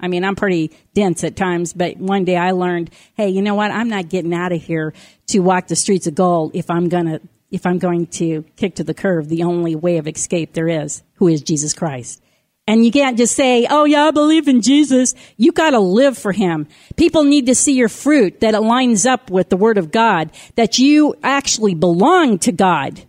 [0.00, 3.56] I mean, I'm pretty dense at times, but one day I learned, hey, you know
[3.56, 3.72] what?
[3.72, 4.94] I'm not getting out of here
[5.26, 7.20] to walk the streets of gold if I'm gonna,
[7.50, 11.02] if I'm going to kick to the curb the only way of escape there is,
[11.14, 12.22] who is Jesus Christ.
[12.68, 15.14] And you can't just say, oh yeah, I believe in Jesus.
[15.36, 16.66] You gotta live for Him.
[16.96, 20.32] People need to see your fruit that it lines up with the Word of God,
[20.56, 23.02] that you actually belong to God.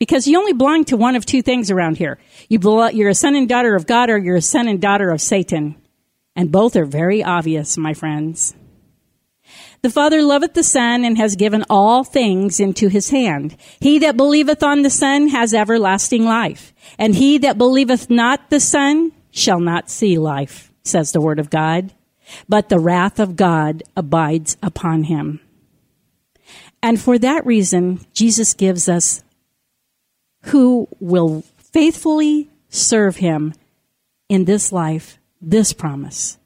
[0.00, 2.18] Because you only belong to one of two things around here.
[2.48, 5.10] You belong, you're a son and daughter of God or you're a son and daughter
[5.10, 5.76] of Satan.
[6.34, 8.52] And both are very obvious, my friends.
[9.82, 13.56] The Father loveth the Son and has given all things into his hand.
[13.80, 16.72] He that believeth on the Son has everlasting life.
[16.98, 21.50] And he that believeth not the Son shall not see life, says the Word of
[21.50, 21.92] God.
[22.48, 25.40] But the wrath of God abides upon him.
[26.80, 29.24] And for that reason, Jesus gives us
[30.42, 33.52] who will faithfully serve him
[34.28, 36.38] in this life this promise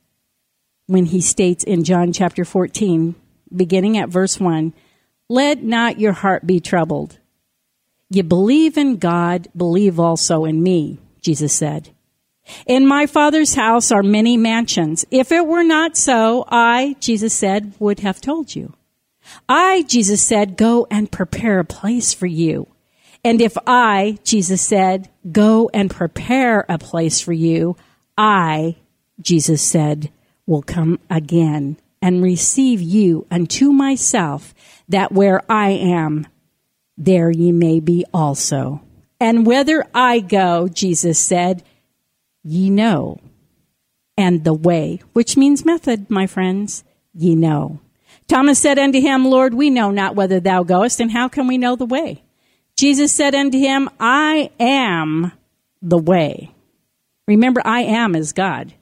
[0.87, 3.15] when he states in John chapter 14,
[3.55, 4.73] beginning at verse 1,
[5.29, 7.19] let not your heart be troubled.
[8.09, 11.91] You believe in God, believe also in me, Jesus said.
[12.67, 15.05] In my Father's house are many mansions.
[15.11, 18.75] If it were not so, I, Jesus said, would have told you.
[19.49, 22.69] I, Jesus said, go and prepare a place for you.
[23.25, 27.77] And if I, Jesus said, go and prepare a place for you,
[28.17, 28.77] I,
[29.21, 30.13] Jesus said,
[30.47, 34.55] will come again and receive you unto myself,
[34.89, 36.27] that where I am,
[36.97, 38.83] there ye may be also.
[39.19, 41.63] And whither I go, Jesus said,
[42.43, 43.19] ye know.
[44.17, 47.81] And the way, which means method, my friends, ye know.
[48.29, 51.59] Thomas said unto him, Lord, we know not whither thou goest, and how can we
[51.59, 52.23] know the way?
[52.77, 55.33] Jesus said unto him, I am
[55.81, 56.51] the way.
[57.27, 58.75] Remember, I am is God.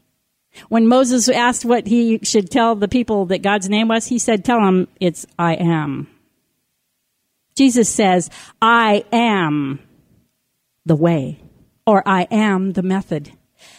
[0.69, 4.45] When Moses asked what he should tell the people that God's name was, he said,
[4.45, 6.09] Tell them it's I am.
[7.55, 8.31] Jesus says,
[8.61, 9.81] I am
[10.87, 11.41] the way,
[11.87, 13.33] or I am the method,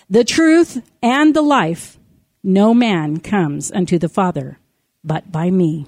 [0.10, 1.98] the truth, and the life.
[2.44, 4.60] No man comes unto the Father
[5.06, 5.86] but by me.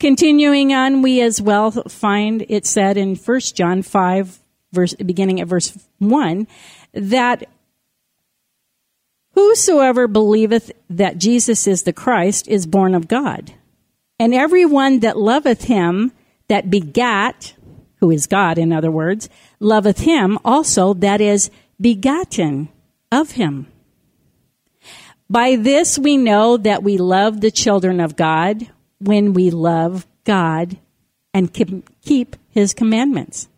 [0.00, 4.38] Continuing on, we as well find it said in 1 John 5,
[4.72, 6.46] verse, beginning at verse 1,
[6.94, 7.48] that
[9.34, 13.52] whosoever believeth that Jesus is the Christ is born of God.
[14.18, 16.12] And everyone that loveth him
[16.48, 17.54] that begat,
[17.96, 19.28] who is God in other words,
[19.60, 22.68] loveth him also that is begotten
[23.10, 23.66] of him.
[25.28, 28.68] By this we know that we love the children of God
[28.98, 30.78] when we love God
[31.32, 33.48] and keep his commandments.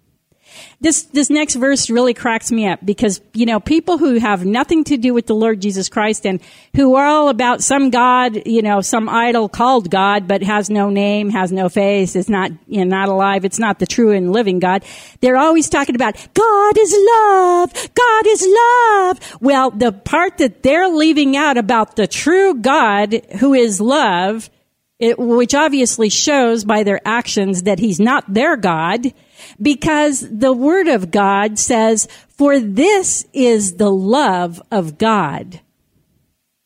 [0.81, 4.85] This, this next verse really cracks me up because, you know, people who have nothing
[4.85, 6.41] to do with the Lord Jesus Christ and
[6.75, 10.91] who are all about some God, you know, some idol called God, but has no
[10.91, 13.45] name, has no face, is not, you know, not alive.
[13.45, 14.85] It's not the true and living God.
[15.21, 17.73] They're always talking about God is love.
[17.95, 19.39] God is love.
[19.41, 24.51] Well, the part that they're leaving out about the true God who is love,
[24.99, 29.13] it, which obviously shows by their actions that he's not their God,
[29.61, 35.61] because the word of God says, for this is the love of God.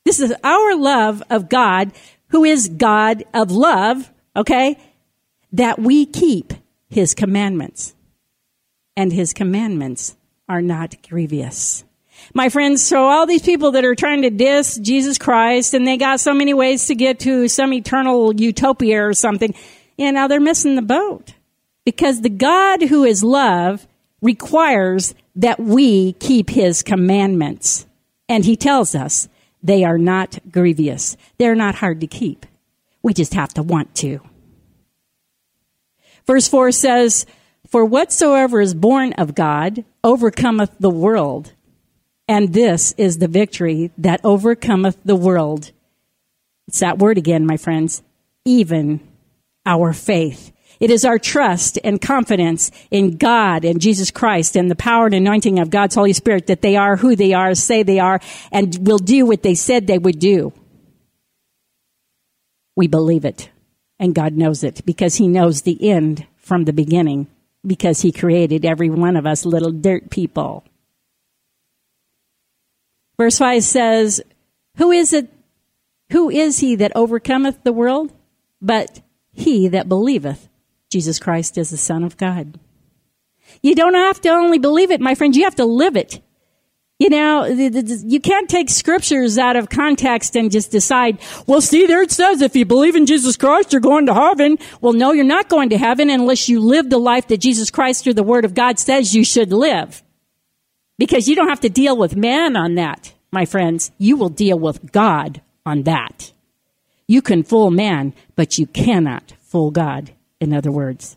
[0.04, 1.92] This is our love of God,
[2.28, 4.78] who is God of love, okay?
[5.52, 6.52] That we keep
[6.88, 7.94] his commandments.
[8.96, 10.16] And his commandments
[10.48, 11.84] are not grievous.
[12.34, 15.96] My friends, so all these people that are trying to diss Jesus Christ and they
[15.96, 19.54] got so many ways to get to some eternal utopia or something,
[19.96, 21.34] you know, they're missing the boat.
[21.84, 23.86] Because the God who is love
[24.20, 27.86] requires that we keep his commandments.
[28.28, 29.28] And he tells us
[29.62, 31.16] they are not grievous.
[31.38, 32.46] They're not hard to keep.
[33.02, 34.20] We just have to want to.
[36.26, 37.26] Verse 4 says,
[37.68, 41.52] For whatsoever is born of God overcometh the world.
[42.28, 45.72] And this is the victory that overcometh the world.
[46.68, 48.02] It's that word again, my friends.
[48.44, 49.00] Even
[49.66, 50.52] our faith.
[50.80, 55.14] It is our trust and confidence in God and Jesus Christ and the power and
[55.14, 58.20] anointing of God's Holy Spirit that they are who they are, say they are,
[58.50, 60.54] and will do what they said they would do.
[62.76, 63.50] We believe it.
[63.98, 67.26] And God knows it because He knows the end from the beginning
[67.66, 70.64] because He created every one of us little dirt people.
[73.18, 74.22] Verse 5 says,
[74.76, 75.30] Who is it?
[76.12, 78.12] Who is he that overcometh the world?
[78.62, 79.02] But
[79.32, 80.48] he that believeth
[80.90, 82.58] Jesus Christ is the Son of God.
[83.62, 85.36] You don't have to only believe it, my friends.
[85.36, 86.20] You have to live it.
[86.98, 92.02] You know, you can't take scriptures out of context and just decide, well, see, there
[92.02, 94.58] it says if you believe in Jesus Christ, you're going to heaven.
[94.82, 98.04] Well, no, you're not going to heaven unless you live the life that Jesus Christ
[98.04, 100.02] through the Word of God says you should live.
[100.98, 103.92] Because you don't have to deal with man on that, my friends.
[103.96, 106.32] You will deal with God on that.
[107.06, 111.16] You can fool man, but you cannot fool God in other words.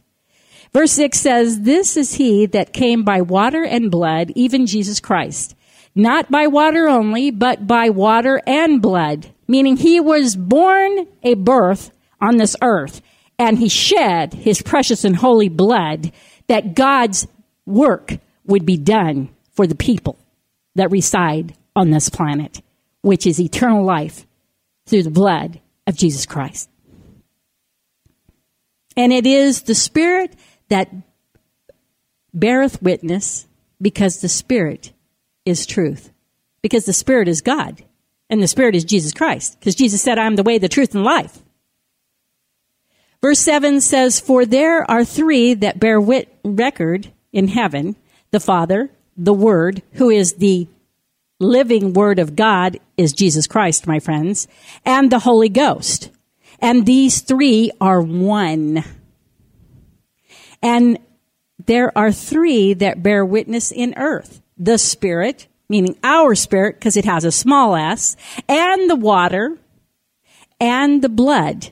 [0.73, 5.55] Verse 6 says, This is he that came by water and blood, even Jesus Christ.
[5.95, 9.29] Not by water only, but by water and blood.
[9.47, 13.01] Meaning he was born a birth on this earth,
[13.37, 16.11] and he shed his precious and holy blood
[16.47, 17.27] that God's
[17.65, 20.17] work would be done for the people
[20.75, 22.61] that reside on this planet,
[23.01, 24.25] which is eternal life
[24.87, 26.69] through the blood of Jesus Christ.
[28.95, 30.35] And it is the Spirit
[30.69, 30.89] that
[32.33, 33.47] beareth witness
[33.81, 34.93] because the Spirit
[35.45, 36.11] is truth.
[36.61, 37.83] Because the Spirit is God
[38.29, 39.59] and the Spirit is Jesus Christ.
[39.59, 41.39] Because Jesus said, I am the way, the truth, and life.
[43.21, 47.95] Verse 7 says, For there are three that bear wit- record in heaven
[48.31, 50.67] the Father, the Word, who is the
[51.39, 54.47] living Word of God, is Jesus Christ, my friends,
[54.83, 56.09] and the Holy Ghost.
[56.63, 58.85] And these three are one.
[60.61, 60.97] And
[61.65, 64.41] there are three that bear witness in earth.
[64.57, 68.15] The spirit, meaning our spirit, because it has a small s,
[68.47, 69.57] and the water,
[70.61, 71.71] and the blood.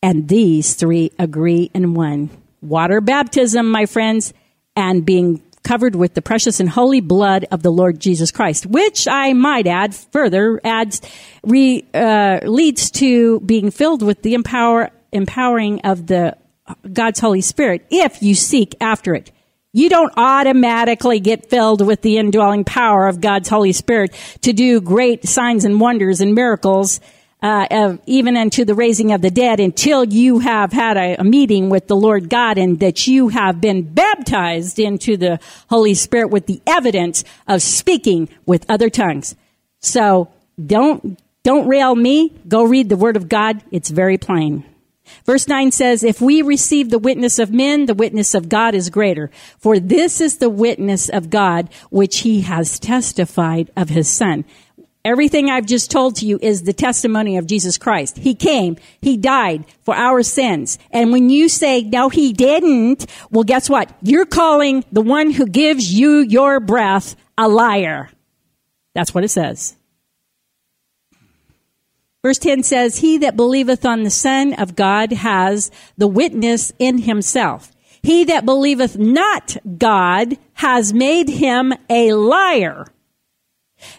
[0.00, 2.30] And these three agree in one.
[2.62, 4.34] Water baptism, my friends,
[4.76, 9.08] and being covered with the precious and holy blood of the Lord Jesus Christ, which
[9.08, 11.00] I might add further adds,
[11.42, 16.36] re, uh, leads to being filled with the empower, empowering of the
[16.90, 19.32] God's Holy Spirit if you seek after it.
[19.72, 24.80] You don't automatically get filled with the indwelling power of God's Holy Spirit to do
[24.80, 27.00] great signs and wonders and miracles
[27.42, 31.24] uh, of, even unto the raising of the dead until you have had a, a
[31.24, 36.30] meeting with the Lord God and that you have been baptized into the Holy Spirit
[36.30, 39.36] with the evidence of speaking with other tongues.
[39.80, 40.28] So
[40.64, 42.32] don't, don't rail me.
[42.48, 43.62] Go read the Word of God.
[43.70, 44.64] It's very plain.
[45.24, 48.90] Verse 9 says, If we receive the witness of men, the witness of God is
[48.90, 49.30] greater.
[49.58, 54.44] For this is the witness of God which he has testified of his Son.
[55.06, 58.18] Everything I've just told to you is the testimony of Jesus Christ.
[58.18, 60.80] He came, He died for our sins.
[60.90, 63.88] And when you say, no, He didn't, well, guess what?
[64.02, 68.10] You're calling the one who gives you your breath a liar.
[68.96, 69.76] That's what it says.
[72.24, 76.98] Verse 10 says, He that believeth on the Son of God has the witness in
[76.98, 77.70] himself.
[78.02, 82.86] He that believeth not God has made him a liar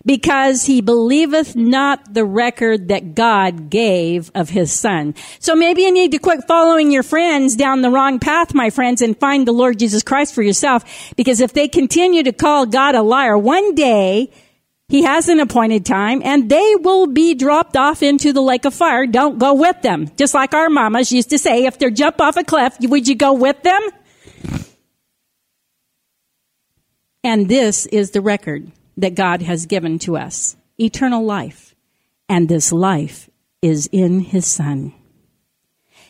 [0.06, 5.16] because he believeth not the record that God gave of his son.
[5.40, 9.02] So maybe you need to quit following your friends down the wrong path, my friends,
[9.02, 11.14] and find the Lord Jesus Christ for yourself.
[11.16, 14.32] Because if they continue to call God a liar, one day
[14.90, 18.74] he has an appointed time and they will be dropped off into the lake of
[18.74, 19.06] fire.
[19.06, 20.10] Don't go with them.
[20.16, 23.16] Just like our mamas used to say, if they jump off a cliff, would you
[23.16, 23.82] go with them?
[27.24, 31.76] And this is the record that God has given to us eternal life.
[32.28, 33.30] And this life
[33.62, 34.94] is in his Son.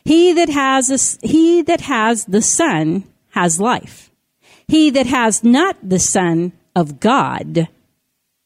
[0.03, 4.09] He that has, a, he that has the Son has life.
[4.67, 7.67] He that has not the Son of God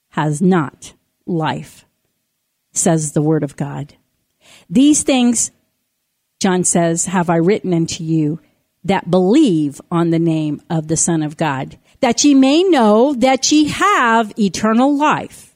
[0.09, 0.93] has not
[1.25, 1.85] life,
[2.73, 3.95] says the Word of God.
[4.69, 5.51] These things,
[6.39, 8.39] John says, have I written unto you
[8.83, 13.51] that believe on the name of the Son of God, that ye may know that
[13.51, 15.55] ye have eternal life,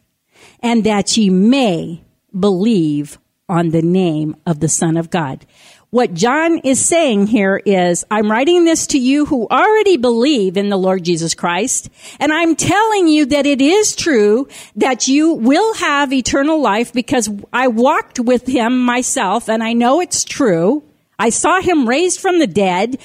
[0.62, 2.04] and that ye may
[2.38, 5.46] believe on the name of the Son of God.
[5.92, 10.70] What John is saying here is, I'm writing this to you who already believe in
[10.70, 11.90] the Lord Jesus Christ,
[12.20, 17.30] and I'm telling you that it is true that you will have eternal life because
[17.54, 20.84] I walked with him myself, and I know it's true.
[21.18, 22.98] I saw him raised from the dead,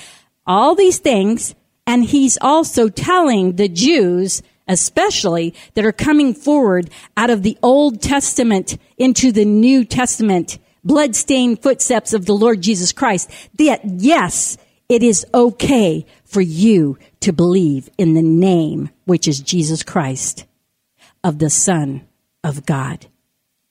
[0.45, 1.55] all these things,
[1.87, 8.01] and he's also telling the Jews, especially that are coming forward out of the Old
[8.01, 14.57] Testament into the New Testament, bloodstained footsteps of the Lord Jesus Christ, that yes,
[14.89, 20.47] it is okay for you to believe in the name, which is Jesus Christ,
[21.23, 22.07] of the Son
[22.43, 23.07] of God.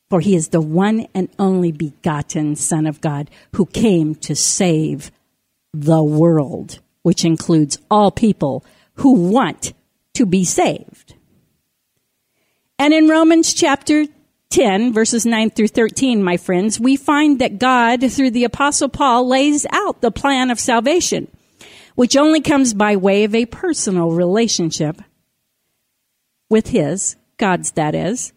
[0.09, 5.11] For he is the one and only begotten Son of God who came to save
[5.73, 8.63] the world, which includes all people
[8.95, 9.73] who want
[10.13, 11.15] to be saved.
[12.77, 14.05] And in Romans chapter
[14.49, 19.27] 10, verses 9 through 13, my friends, we find that God, through the Apostle Paul,
[19.27, 21.27] lays out the plan of salvation,
[21.95, 25.01] which only comes by way of a personal relationship
[26.49, 28.33] with His, God's that is,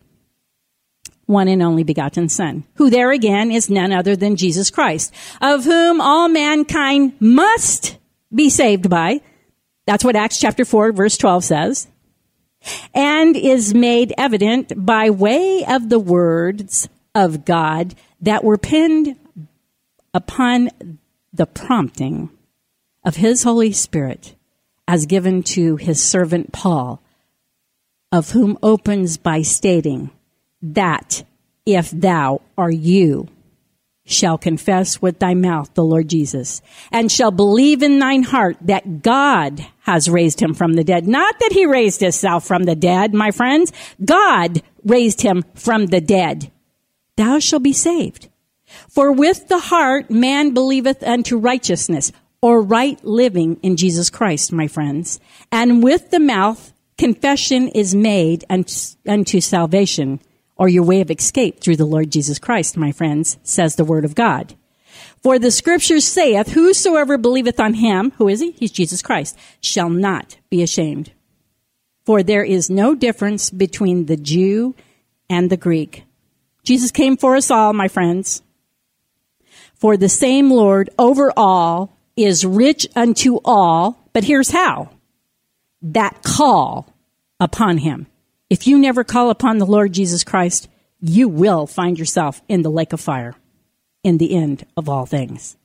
[1.27, 5.65] one and only begotten Son, who there again is none other than Jesus Christ, of
[5.65, 7.97] whom all mankind must
[8.35, 9.21] be saved by.
[9.87, 11.89] That's what Acts chapter 4 verse 12 says.
[12.95, 19.17] And is made evident by way of the words of God that were penned
[20.15, 20.71] upon
[21.33, 22.31] the prompting
[23.05, 24.35] of his Holy Spirit
[24.87, 27.01] as given to his servant Paul,
[28.11, 30.11] of whom opens by stating,
[30.61, 31.25] that
[31.65, 33.29] if thou are you
[34.05, 39.03] shall confess with thy mouth the Lord Jesus and shall believe in thine heart that
[39.03, 41.07] God has raised him from the dead.
[41.07, 43.73] Not that he raised himself from the dead, my friends.
[44.05, 46.51] God raised him from the dead.
[47.17, 48.29] Thou shalt be saved.
[48.89, 54.67] For with the heart man believeth unto righteousness or right living in Jesus Christ, my
[54.67, 55.21] friends.
[55.53, 60.21] And with the mouth confession is made unto salvation
[60.63, 64.05] or your way of escape through the Lord Jesus Christ, my friends, says the word
[64.05, 64.55] of God.
[65.21, 68.53] For the scriptures saith, whosoever believeth on him, who is he?
[68.53, 71.11] He's Jesus Christ, shall not be ashamed.
[72.07, 74.77] For there is no difference between the Jew
[75.29, 76.05] and the Greek.
[76.63, 78.41] Jesus came for us all, my friends.
[79.75, 84.91] For the same Lord over all is rich unto all, but here's how.
[85.83, 86.95] that call
[87.41, 88.07] upon him.
[88.53, 90.69] If you never call upon the Lord Jesus Christ,
[91.01, 93.35] you will find yourself in the lake of fire
[94.05, 95.57] in the end of all things.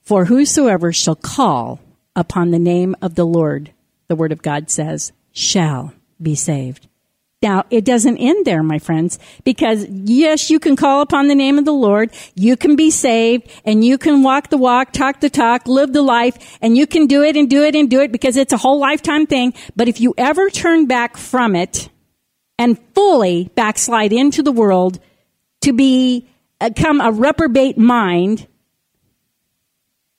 [0.00, 1.80] For whosoever shall call
[2.14, 3.74] upon the name of the Lord,
[4.08, 6.88] the word of God says, shall be saved.
[7.42, 11.58] Now, it doesn't end there, my friends, because yes, you can call upon the name
[11.58, 15.28] of the Lord, you can be saved, and you can walk the walk, talk the
[15.28, 18.10] talk, live the life, and you can do it and do it and do it
[18.10, 19.52] because it's a whole lifetime thing.
[19.76, 21.90] But if you ever turn back from it
[22.58, 24.98] and fully backslide into the world
[25.60, 26.26] to be,
[26.60, 28.46] uh, become a reprobate mind,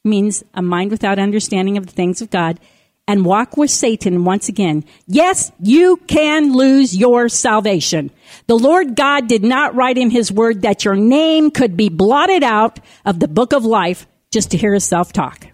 [0.03, 2.59] means a mind without understanding of the things of God,
[3.07, 4.83] and walk with Satan once again.
[5.07, 8.11] Yes, you can lose your salvation.
[8.47, 12.43] The Lord God did not write in his word that your name could be blotted
[12.43, 15.47] out of the book of life just to hear his self talk.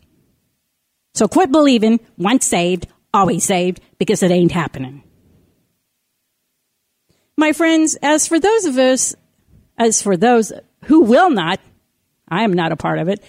[1.14, 5.04] So quit believing once saved, always saved, because it ain't happening.
[7.38, 9.16] My friends, as for those of us,
[9.78, 10.52] as for those
[10.86, 11.60] who will not,
[12.28, 13.24] I am not a part of it,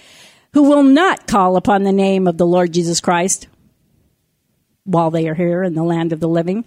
[0.53, 3.47] who will not call upon the name of the Lord Jesus Christ,
[4.85, 6.63] while they are here in the land of the living,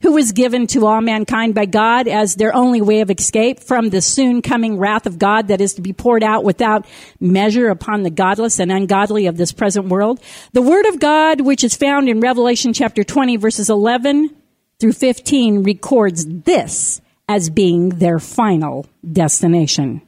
[0.00, 3.90] who was given to all mankind by God as their only way of escape from
[3.90, 6.86] the soon coming wrath of God that is to be poured out without
[7.20, 10.20] measure upon the godless and ungodly of this present world.
[10.52, 14.34] The word of God, which is found in Revelation chapter 20 verses 11
[14.80, 20.02] through 15 records this as being their final destination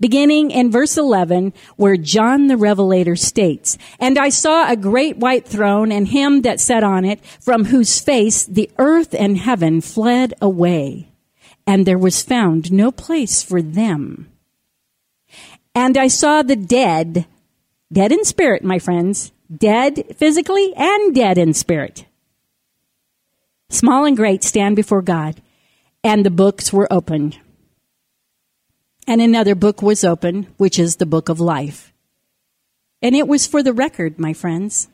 [0.00, 5.46] beginning in verse 11 where John the Revelator states, And I saw a great white
[5.46, 10.34] throne and him that sat on it, from whose face the earth and heaven fled
[10.40, 11.08] away,
[11.66, 14.30] and there was found no place for them.
[15.74, 17.26] And I saw the dead,
[17.92, 22.06] dead in spirit, my friends, dead physically and dead in spirit.
[23.68, 25.42] Small and great stand before God,
[26.02, 27.38] and the books were opened
[29.06, 31.92] and another book was opened, which is the book of life.
[33.02, 34.88] And it was for the record, my friends.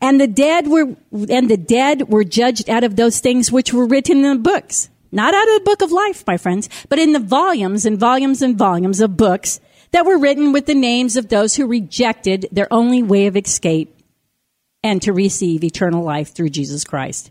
[0.00, 0.96] And the dead were,
[1.30, 4.90] and the dead were judged out of those things which were written in the books.
[5.10, 8.42] Not out of the book of life, my friends, but in the volumes and volumes
[8.42, 9.60] and volumes of books
[9.92, 13.94] that were written with the names of those who rejected their only way of escape
[14.82, 17.30] and to receive eternal life through Jesus Christ.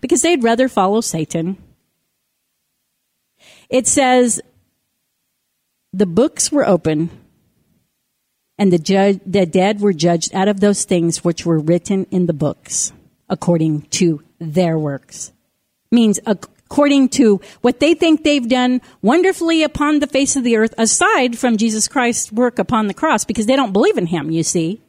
[0.00, 1.56] Because they'd rather follow Satan.
[3.68, 4.40] It says,
[5.92, 7.10] the books were open
[8.58, 12.32] and the, the dead were judged out of those things which were written in the
[12.32, 12.92] books
[13.28, 15.32] according to their works.
[15.90, 20.74] Means according to what they think they've done wonderfully upon the face of the earth,
[20.78, 24.42] aside from Jesus Christ's work upon the cross, because they don't believe in him, you
[24.42, 24.80] see.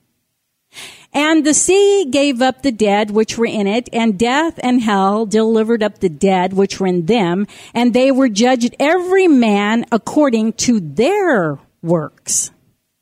[1.13, 5.26] And the sea gave up the dead which were in it, and death and hell
[5.26, 10.53] delivered up the dead which were in them, and they were judged every man according
[10.53, 12.49] to their works.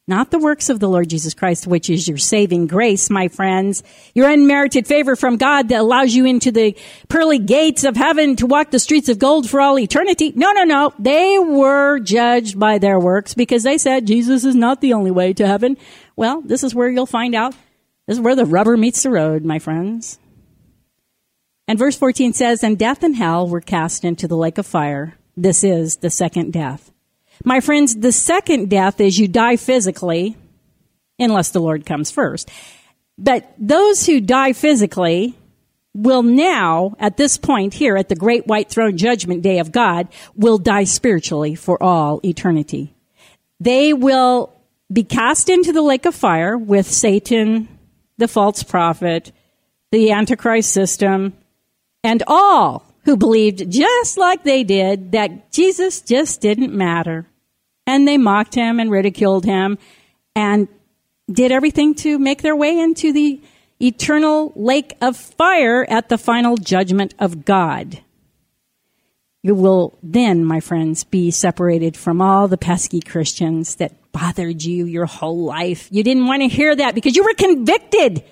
[0.08, 3.82] Not the works of the Lord Jesus Christ, which is your saving grace, my friends.
[4.14, 6.76] Your unmerited favor from God that allows you into the
[7.08, 10.34] pearly gates of heaven to walk the streets of gold for all eternity.
[10.36, 10.92] No, no, no.
[11.00, 15.32] They were judged by their works because they said Jesus is not the only way
[15.32, 15.78] to heaven.
[16.22, 17.56] Well, this is where you'll find out
[18.06, 20.20] this is where the rubber meets the road, my friends.
[21.68, 25.18] And verse 14 says, And death and hell were cast into the lake of fire.
[25.36, 26.92] This is the second death.
[27.44, 30.38] My friends, the second death is you die physically,
[31.18, 32.52] unless the Lord comes first.
[33.18, 35.36] But those who die physically
[35.96, 40.08] will now, at this point here at the great white throne judgment day of God,
[40.36, 42.94] will die spiritually for all eternity.
[43.60, 44.54] They will
[44.92, 47.68] be cast into the lake of fire with Satan,
[48.18, 49.32] the false prophet,
[49.92, 51.34] the Antichrist system,
[52.04, 57.26] and all who believed just like they did that Jesus just didn't matter.
[57.88, 59.78] And they mocked him and ridiculed him
[60.36, 60.68] and
[61.32, 63.42] did everything to make their way into the
[63.82, 68.02] eternal lake of fire at the final judgment of God.
[69.42, 74.86] You will then, my friends, be separated from all the pesky Christians that bothered you
[74.86, 75.88] your whole life.
[75.92, 78.24] You didn't want to hear that because you were convicted.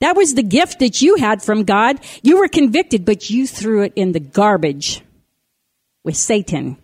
[0.00, 2.00] That was the gift that you had from God.
[2.22, 5.02] You were convicted, but you threw it in the garbage
[6.02, 6.76] with Satan.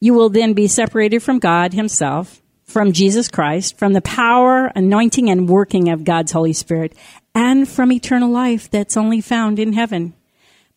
[0.00, 5.30] You will then be separated from God Himself, from Jesus Christ, from the power, anointing,
[5.30, 6.94] and working of God's Holy Spirit,
[7.34, 10.14] and from eternal life that's only found in heaven.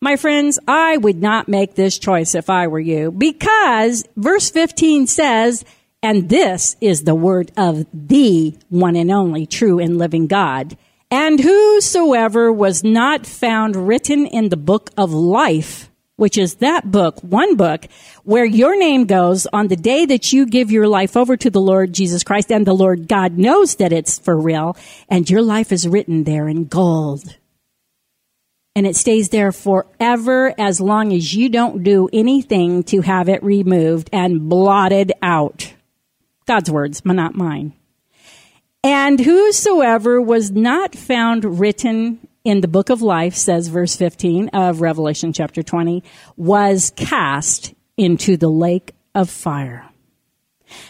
[0.06, 5.08] My friends, I would not make this choice if I were you because verse 15
[5.08, 5.66] says,
[6.04, 10.78] And this is the word of the one and only true and living God.
[11.10, 17.20] And whosoever was not found written in the book of life, which is that book,
[17.24, 17.88] one book,
[18.24, 21.60] where your name goes on the day that you give your life over to the
[21.60, 24.78] Lord Jesus Christ and the Lord God knows that it's for real
[25.10, 27.36] and your life is written there in gold.
[28.76, 33.42] And it stays there forever as long as you don't do anything to have it
[33.42, 35.74] removed and blotted out.
[36.46, 37.74] God's words, but not mine.
[38.84, 44.82] And whosoever was not found written in the book of life, says verse 15 of
[44.82, 46.04] Revelation chapter 20,
[46.38, 49.90] was cast into the lake of fire.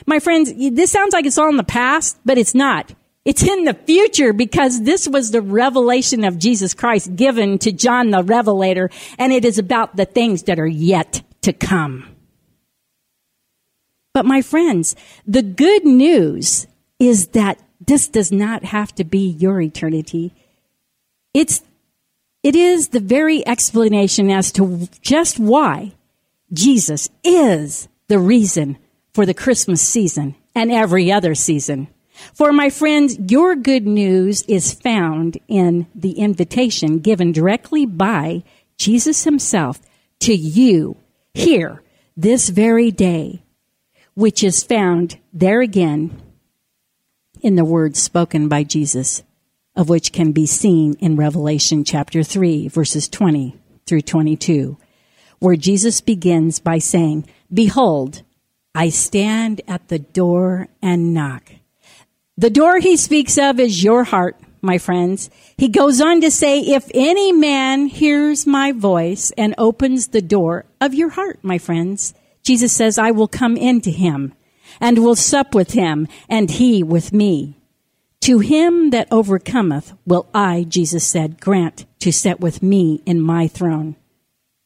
[0.05, 2.93] My friends, this sounds like it's all in the past, but it's not.
[3.26, 8.11] It's in the future because this was the revelation of Jesus Christ given to John
[8.11, 12.15] the Revelator, and it is about the things that are yet to come.
[14.13, 14.95] But my friends,
[15.26, 16.67] the good news
[16.99, 20.34] is that this does not have to be your eternity.
[21.34, 21.63] It's,
[22.43, 25.93] it is the very explanation as to just why
[26.53, 28.78] Jesus is the reason
[29.13, 31.88] for the Christmas season and every other season.
[32.34, 38.43] For my friends, your good news is found in the invitation given directly by
[38.78, 39.80] Jesus himself
[40.22, 40.97] to you
[41.34, 41.82] here
[42.16, 43.43] this very day,
[44.13, 46.22] which is found there again
[47.41, 49.24] in the words spoken by Jesus,
[49.76, 53.55] of which can be seen in Revelation chapter 3, verses 20
[53.86, 54.78] through 22,
[55.39, 58.24] where Jesus begins by saying, Behold,
[58.74, 61.51] I stand at the door and knock.
[62.38, 65.29] The door he speaks of is your heart, my friends.
[65.57, 70.65] He goes on to say, if any man hears my voice and opens the door
[70.81, 72.13] of your heart, my friends,
[72.43, 74.33] Jesus says, I will come into him
[74.81, 77.57] and will sup with him and he with me.
[78.21, 83.47] To him that overcometh will I, Jesus said, grant to sit with me in my
[83.47, 83.95] throne.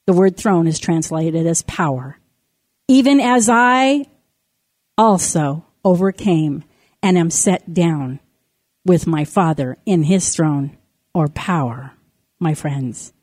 [0.07, 2.17] The word throne is translated as power.
[2.87, 4.07] Even as I
[4.97, 6.63] also overcame
[7.01, 8.19] and am set down
[8.85, 10.77] with my Father in his throne
[11.13, 11.93] or power,
[12.39, 13.13] my friends.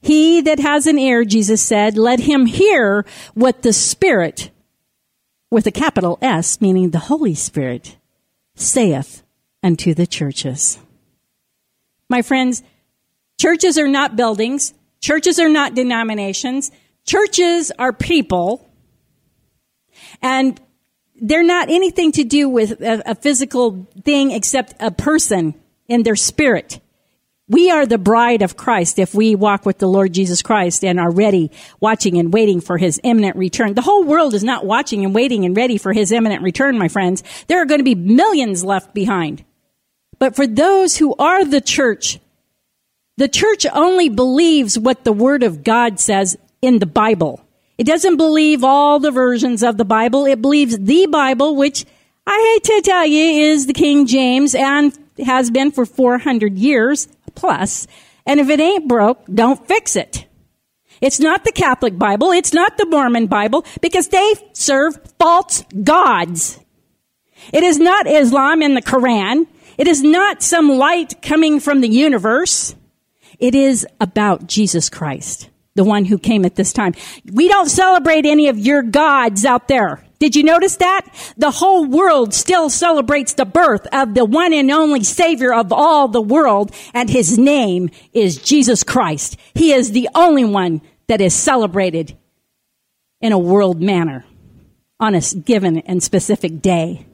[0.00, 4.50] He that has an ear, Jesus said, let him hear what the Spirit,
[5.50, 7.96] with a capital S, meaning the Holy Spirit,
[8.54, 9.22] saith
[9.62, 10.78] unto the churches.
[12.08, 12.62] My friends,
[13.40, 14.74] churches are not buildings.
[15.00, 16.70] Churches are not denominations.
[17.04, 18.68] Churches are people.
[20.20, 20.60] And
[21.22, 25.54] they're not anything to do with a, a physical thing except a person
[25.86, 26.80] in their spirit.
[27.48, 30.98] We are the bride of Christ if we walk with the Lord Jesus Christ and
[30.98, 31.50] are ready,
[31.80, 33.74] watching and waiting for his imminent return.
[33.74, 36.88] The whole world is not watching and waiting and ready for his imminent return, my
[36.88, 37.22] friends.
[37.46, 39.44] There are going to be millions left behind.
[40.18, 42.18] But for those who are the church,
[43.16, 47.41] the church only believes what the word of God says in the Bible.
[47.78, 50.26] It doesn't believe all the versions of the Bible.
[50.26, 51.84] It believes the Bible, which
[52.26, 57.08] I hate to tell you is the King James and has been for 400 years
[57.34, 57.86] plus.
[58.26, 60.26] And if it ain't broke, don't fix it.
[61.00, 62.30] It's not the Catholic Bible.
[62.30, 66.60] It's not the Mormon Bible because they serve false gods.
[67.52, 69.48] It is not Islam in the Quran.
[69.76, 72.76] It is not some light coming from the universe.
[73.40, 76.94] It is about Jesus Christ, the one who came at this time.
[77.32, 80.04] We don't celebrate any of your gods out there.
[80.18, 81.06] Did you notice that?
[81.36, 86.06] The whole world still celebrates the birth of the one and only Savior of all
[86.06, 89.36] the world, and his name is Jesus Christ.
[89.54, 92.16] He is the only one that is celebrated
[93.20, 94.24] in a world manner
[95.00, 97.04] on a given and specific day.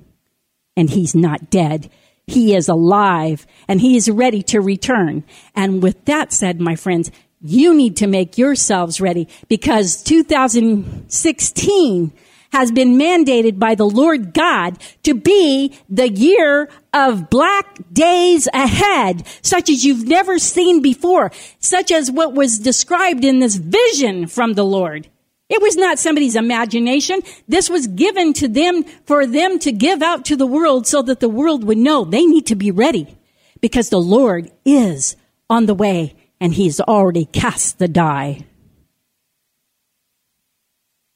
[0.77, 1.91] And he's not dead.
[2.27, 5.25] He is alive and he is ready to return.
[5.55, 7.11] And with that said, my friends,
[7.41, 12.13] you need to make yourselves ready because 2016
[12.53, 19.27] has been mandated by the Lord God to be the year of black days ahead,
[19.43, 24.55] such as you've never seen before, such as what was described in this vision from
[24.55, 25.09] the Lord.
[25.49, 27.21] It was not somebody's imagination.
[27.47, 31.21] This was given to them for them to give out to the world so that
[31.21, 33.19] the world would know they need to be ready
[33.61, 35.17] because the Lord is
[35.49, 38.45] on the way and he's already cast the die.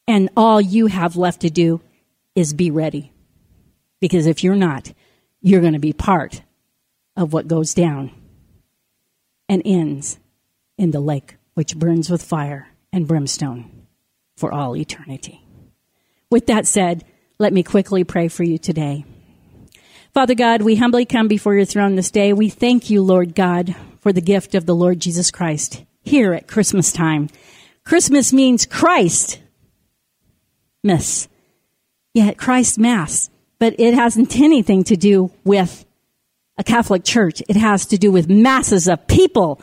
[0.08, 1.80] And all you have left to do
[2.34, 3.12] is be ready.
[4.00, 4.92] Because if you're not,
[5.40, 6.42] you're going to be part
[7.16, 8.10] of what goes down
[9.48, 10.18] and ends
[10.76, 13.86] in the lake which burns with fire and brimstone
[14.36, 15.44] for all eternity.
[16.30, 17.04] With that said,
[17.38, 19.04] Let me quickly pray for you today.
[20.14, 22.32] Father God, we humbly come before your throne this day.
[22.32, 26.48] We thank you, Lord God, for the gift of the Lord Jesus Christ here at
[26.48, 27.28] Christmas time.
[27.84, 29.40] Christmas means Christ.
[30.82, 31.28] Miss.
[32.12, 33.30] Yeah, Christ Mass.
[33.58, 35.86] But it hasn't anything to do with
[36.58, 37.42] a Catholic church.
[37.48, 39.62] It has to do with masses of people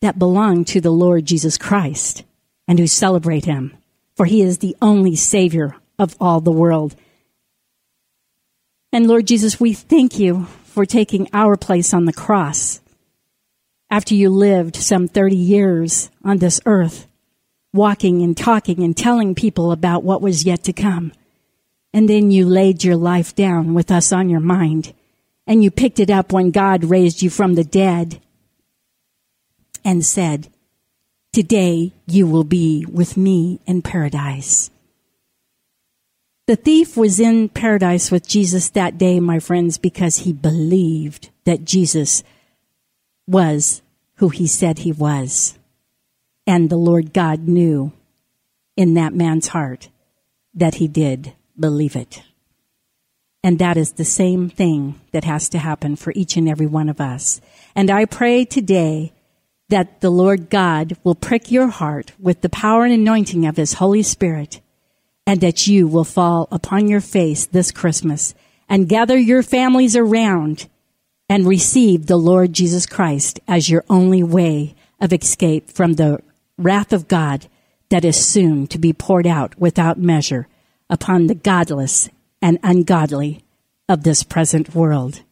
[0.00, 2.24] that belong to the Lord Jesus Christ
[2.66, 3.76] and who celebrate him.
[4.16, 6.96] For he is the only Savior of all the world.
[8.92, 12.80] And Lord Jesus, we thank you for taking our place on the cross
[13.90, 17.06] after you lived some 30 years on this earth,
[17.72, 21.12] walking and talking and telling people about what was yet to come.
[21.92, 24.92] And then you laid your life down with us on your mind
[25.46, 28.20] and you picked it up when God raised you from the dead
[29.82, 30.48] and said,
[31.32, 34.70] Today you will be with me in paradise.
[36.46, 41.64] The thief was in paradise with Jesus that day, my friends, because he believed that
[41.64, 42.22] Jesus
[43.28, 43.82] was
[44.16, 45.58] who he said he was.
[46.46, 47.92] And the Lord God knew
[48.76, 49.90] in that man's heart
[50.54, 52.22] that he did believe it.
[53.44, 56.88] And that is the same thing that has to happen for each and every one
[56.88, 57.40] of us.
[57.76, 59.12] And I pray today
[59.68, 63.74] that the Lord God will prick your heart with the power and anointing of His
[63.74, 64.60] Holy Spirit
[65.26, 68.34] and that you will fall upon your face this Christmas
[68.68, 70.68] and gather your families around
[71.28, 76.20] and receive the Lord Jesus Christ as your only way of escape from the
[76.56, 77.46] wrath of God
[77.90, 80.48] that is soon to be poured out without measure
[80.90, 82.08] upon the godless
[82.40, 83.42] and ungodly
[83.88, 85.22] of this present world.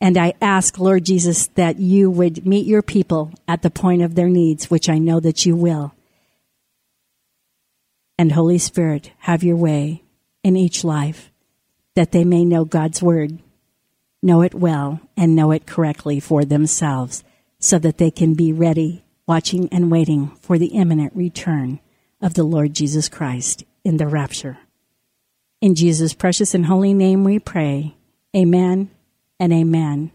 [0.00, 4.14] And I ask, Lord Jesus, that you would meet your people at the point of
[4.14, 5.94] their needs, which I know that you will.
[8.18, 10.02] And Holy Spirit, have your way
[10.42, 11.30] in each life
[11.94, 13.38] that they may know God's word,
[14.26, 17.24] know it well, and know it correctly for themselves
[17.58, 21.80] so that they can be ready, watching and waiting for the imminent return
[22.20, 24.58] of the Lord Jesus Christ in the rapture.
[25.60, 27.94] In Jesus' precious and holy name we pray.
[28.36, 28.90] Amen
[29.40, 30.10] and amen.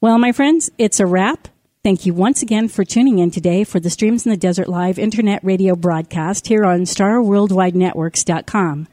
[0.00, 1.46] Well, my friends, it's a wrap.
[1.84, 4.98] Thank you once again for tuning in today for the Streams in the Desert Live
[4.98, 8.88] internet radio broadcast here on StarWorldWideNetworks.com.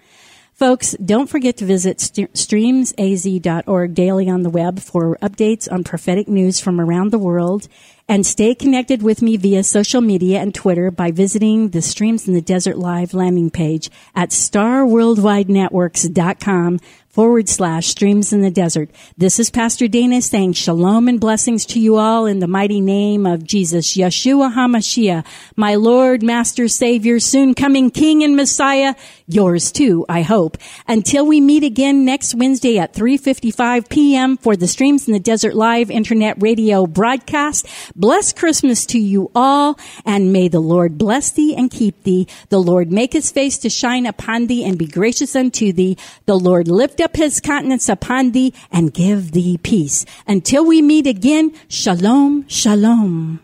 [0.59, 6.27] Folks, don't forget to visit st- streamsaz.org daily on the web for updates on prophetic
[6.27, 7.69] news from around the world.
[8.09, 12.33] And stay connected with me via social media and Twitter by visiting the Streams in
[12.33, 16.79] the Desert Live landing page at starworldwidenetworks.com
[17.09, 18.89] forward slash streams in the desert.
[19.17, 23.25] This is Pastor Dana saying shalom and blessings to you all in the mighty name
[23.25, 28.93] of Jesus, Yeshua HaMashiach, my Lord, Master, Savior, soon coming King and Messiah,
[29.27, 30.57] yours too, I hope.
[30.87, 34.37] Until we meet again next Wednesday at 3.55 p.m.
[34.37, 37.67] for the Streams in the Desert Live Internet Radio broadcast.
[37.95, 42.27] Bless Christmas to you all, and may the Lord bless thee and keep thee.
[42.49, 45.97] The Lord make his face to shine upon thee and be gracious unto thee.
[46.25, 50.05] The Lord lift up his countenance upon thee and give thee peace.
[50.27, 53.39] Until we meet again, shalom, shalom.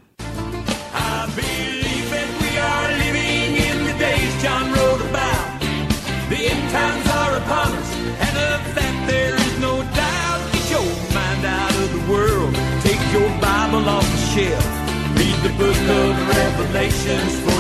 [15.58, 17.55] Book of Revelations.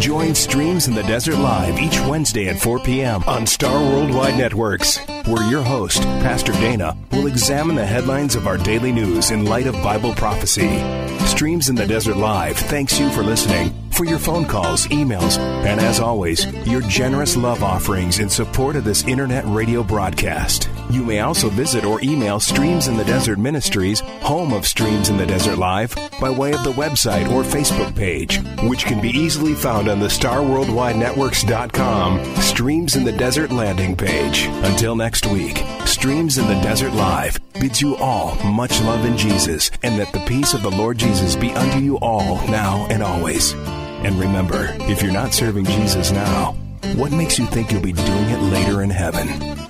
[0.00, 3.24] Join Streams in the Desert Live each Wednesday at 4 p.m.
[3.24, 8.56] on Star Worldwide Networks, where your host, Pastor Dana, will examine the headlines of our
[8.56, 10.78] daily news in light of Bible prophecy.
[11.26, 15.80] Streams in the Desert Live thanks you for listening, for your phone calls, emails, and
[15.80, 20.70] as always, your generous love offerings in support of this internet radio broadcast.
[20.88, 25.16] You may also visit or email Streams in the Desert Ministries, home of Streams in
[25.16, 29.54] the Desert Live, by way of the website or Facebook page, which can be easily
[29.54, 34.46] found on the StarWorldWideNetworks.com Streams in the Desert landing page.
[34.62, 39.72] Until next week, Streams in the Desert Live bids you all much love in Jesus,
[39.82, 43.56] and that the peace of the Lord Jesus be unto you all now and always.
[44.04, 46.52] And remember, if you're not serving Jesus now,
[46.94, 49.67] what makes you think you'll be doing it later in heaven?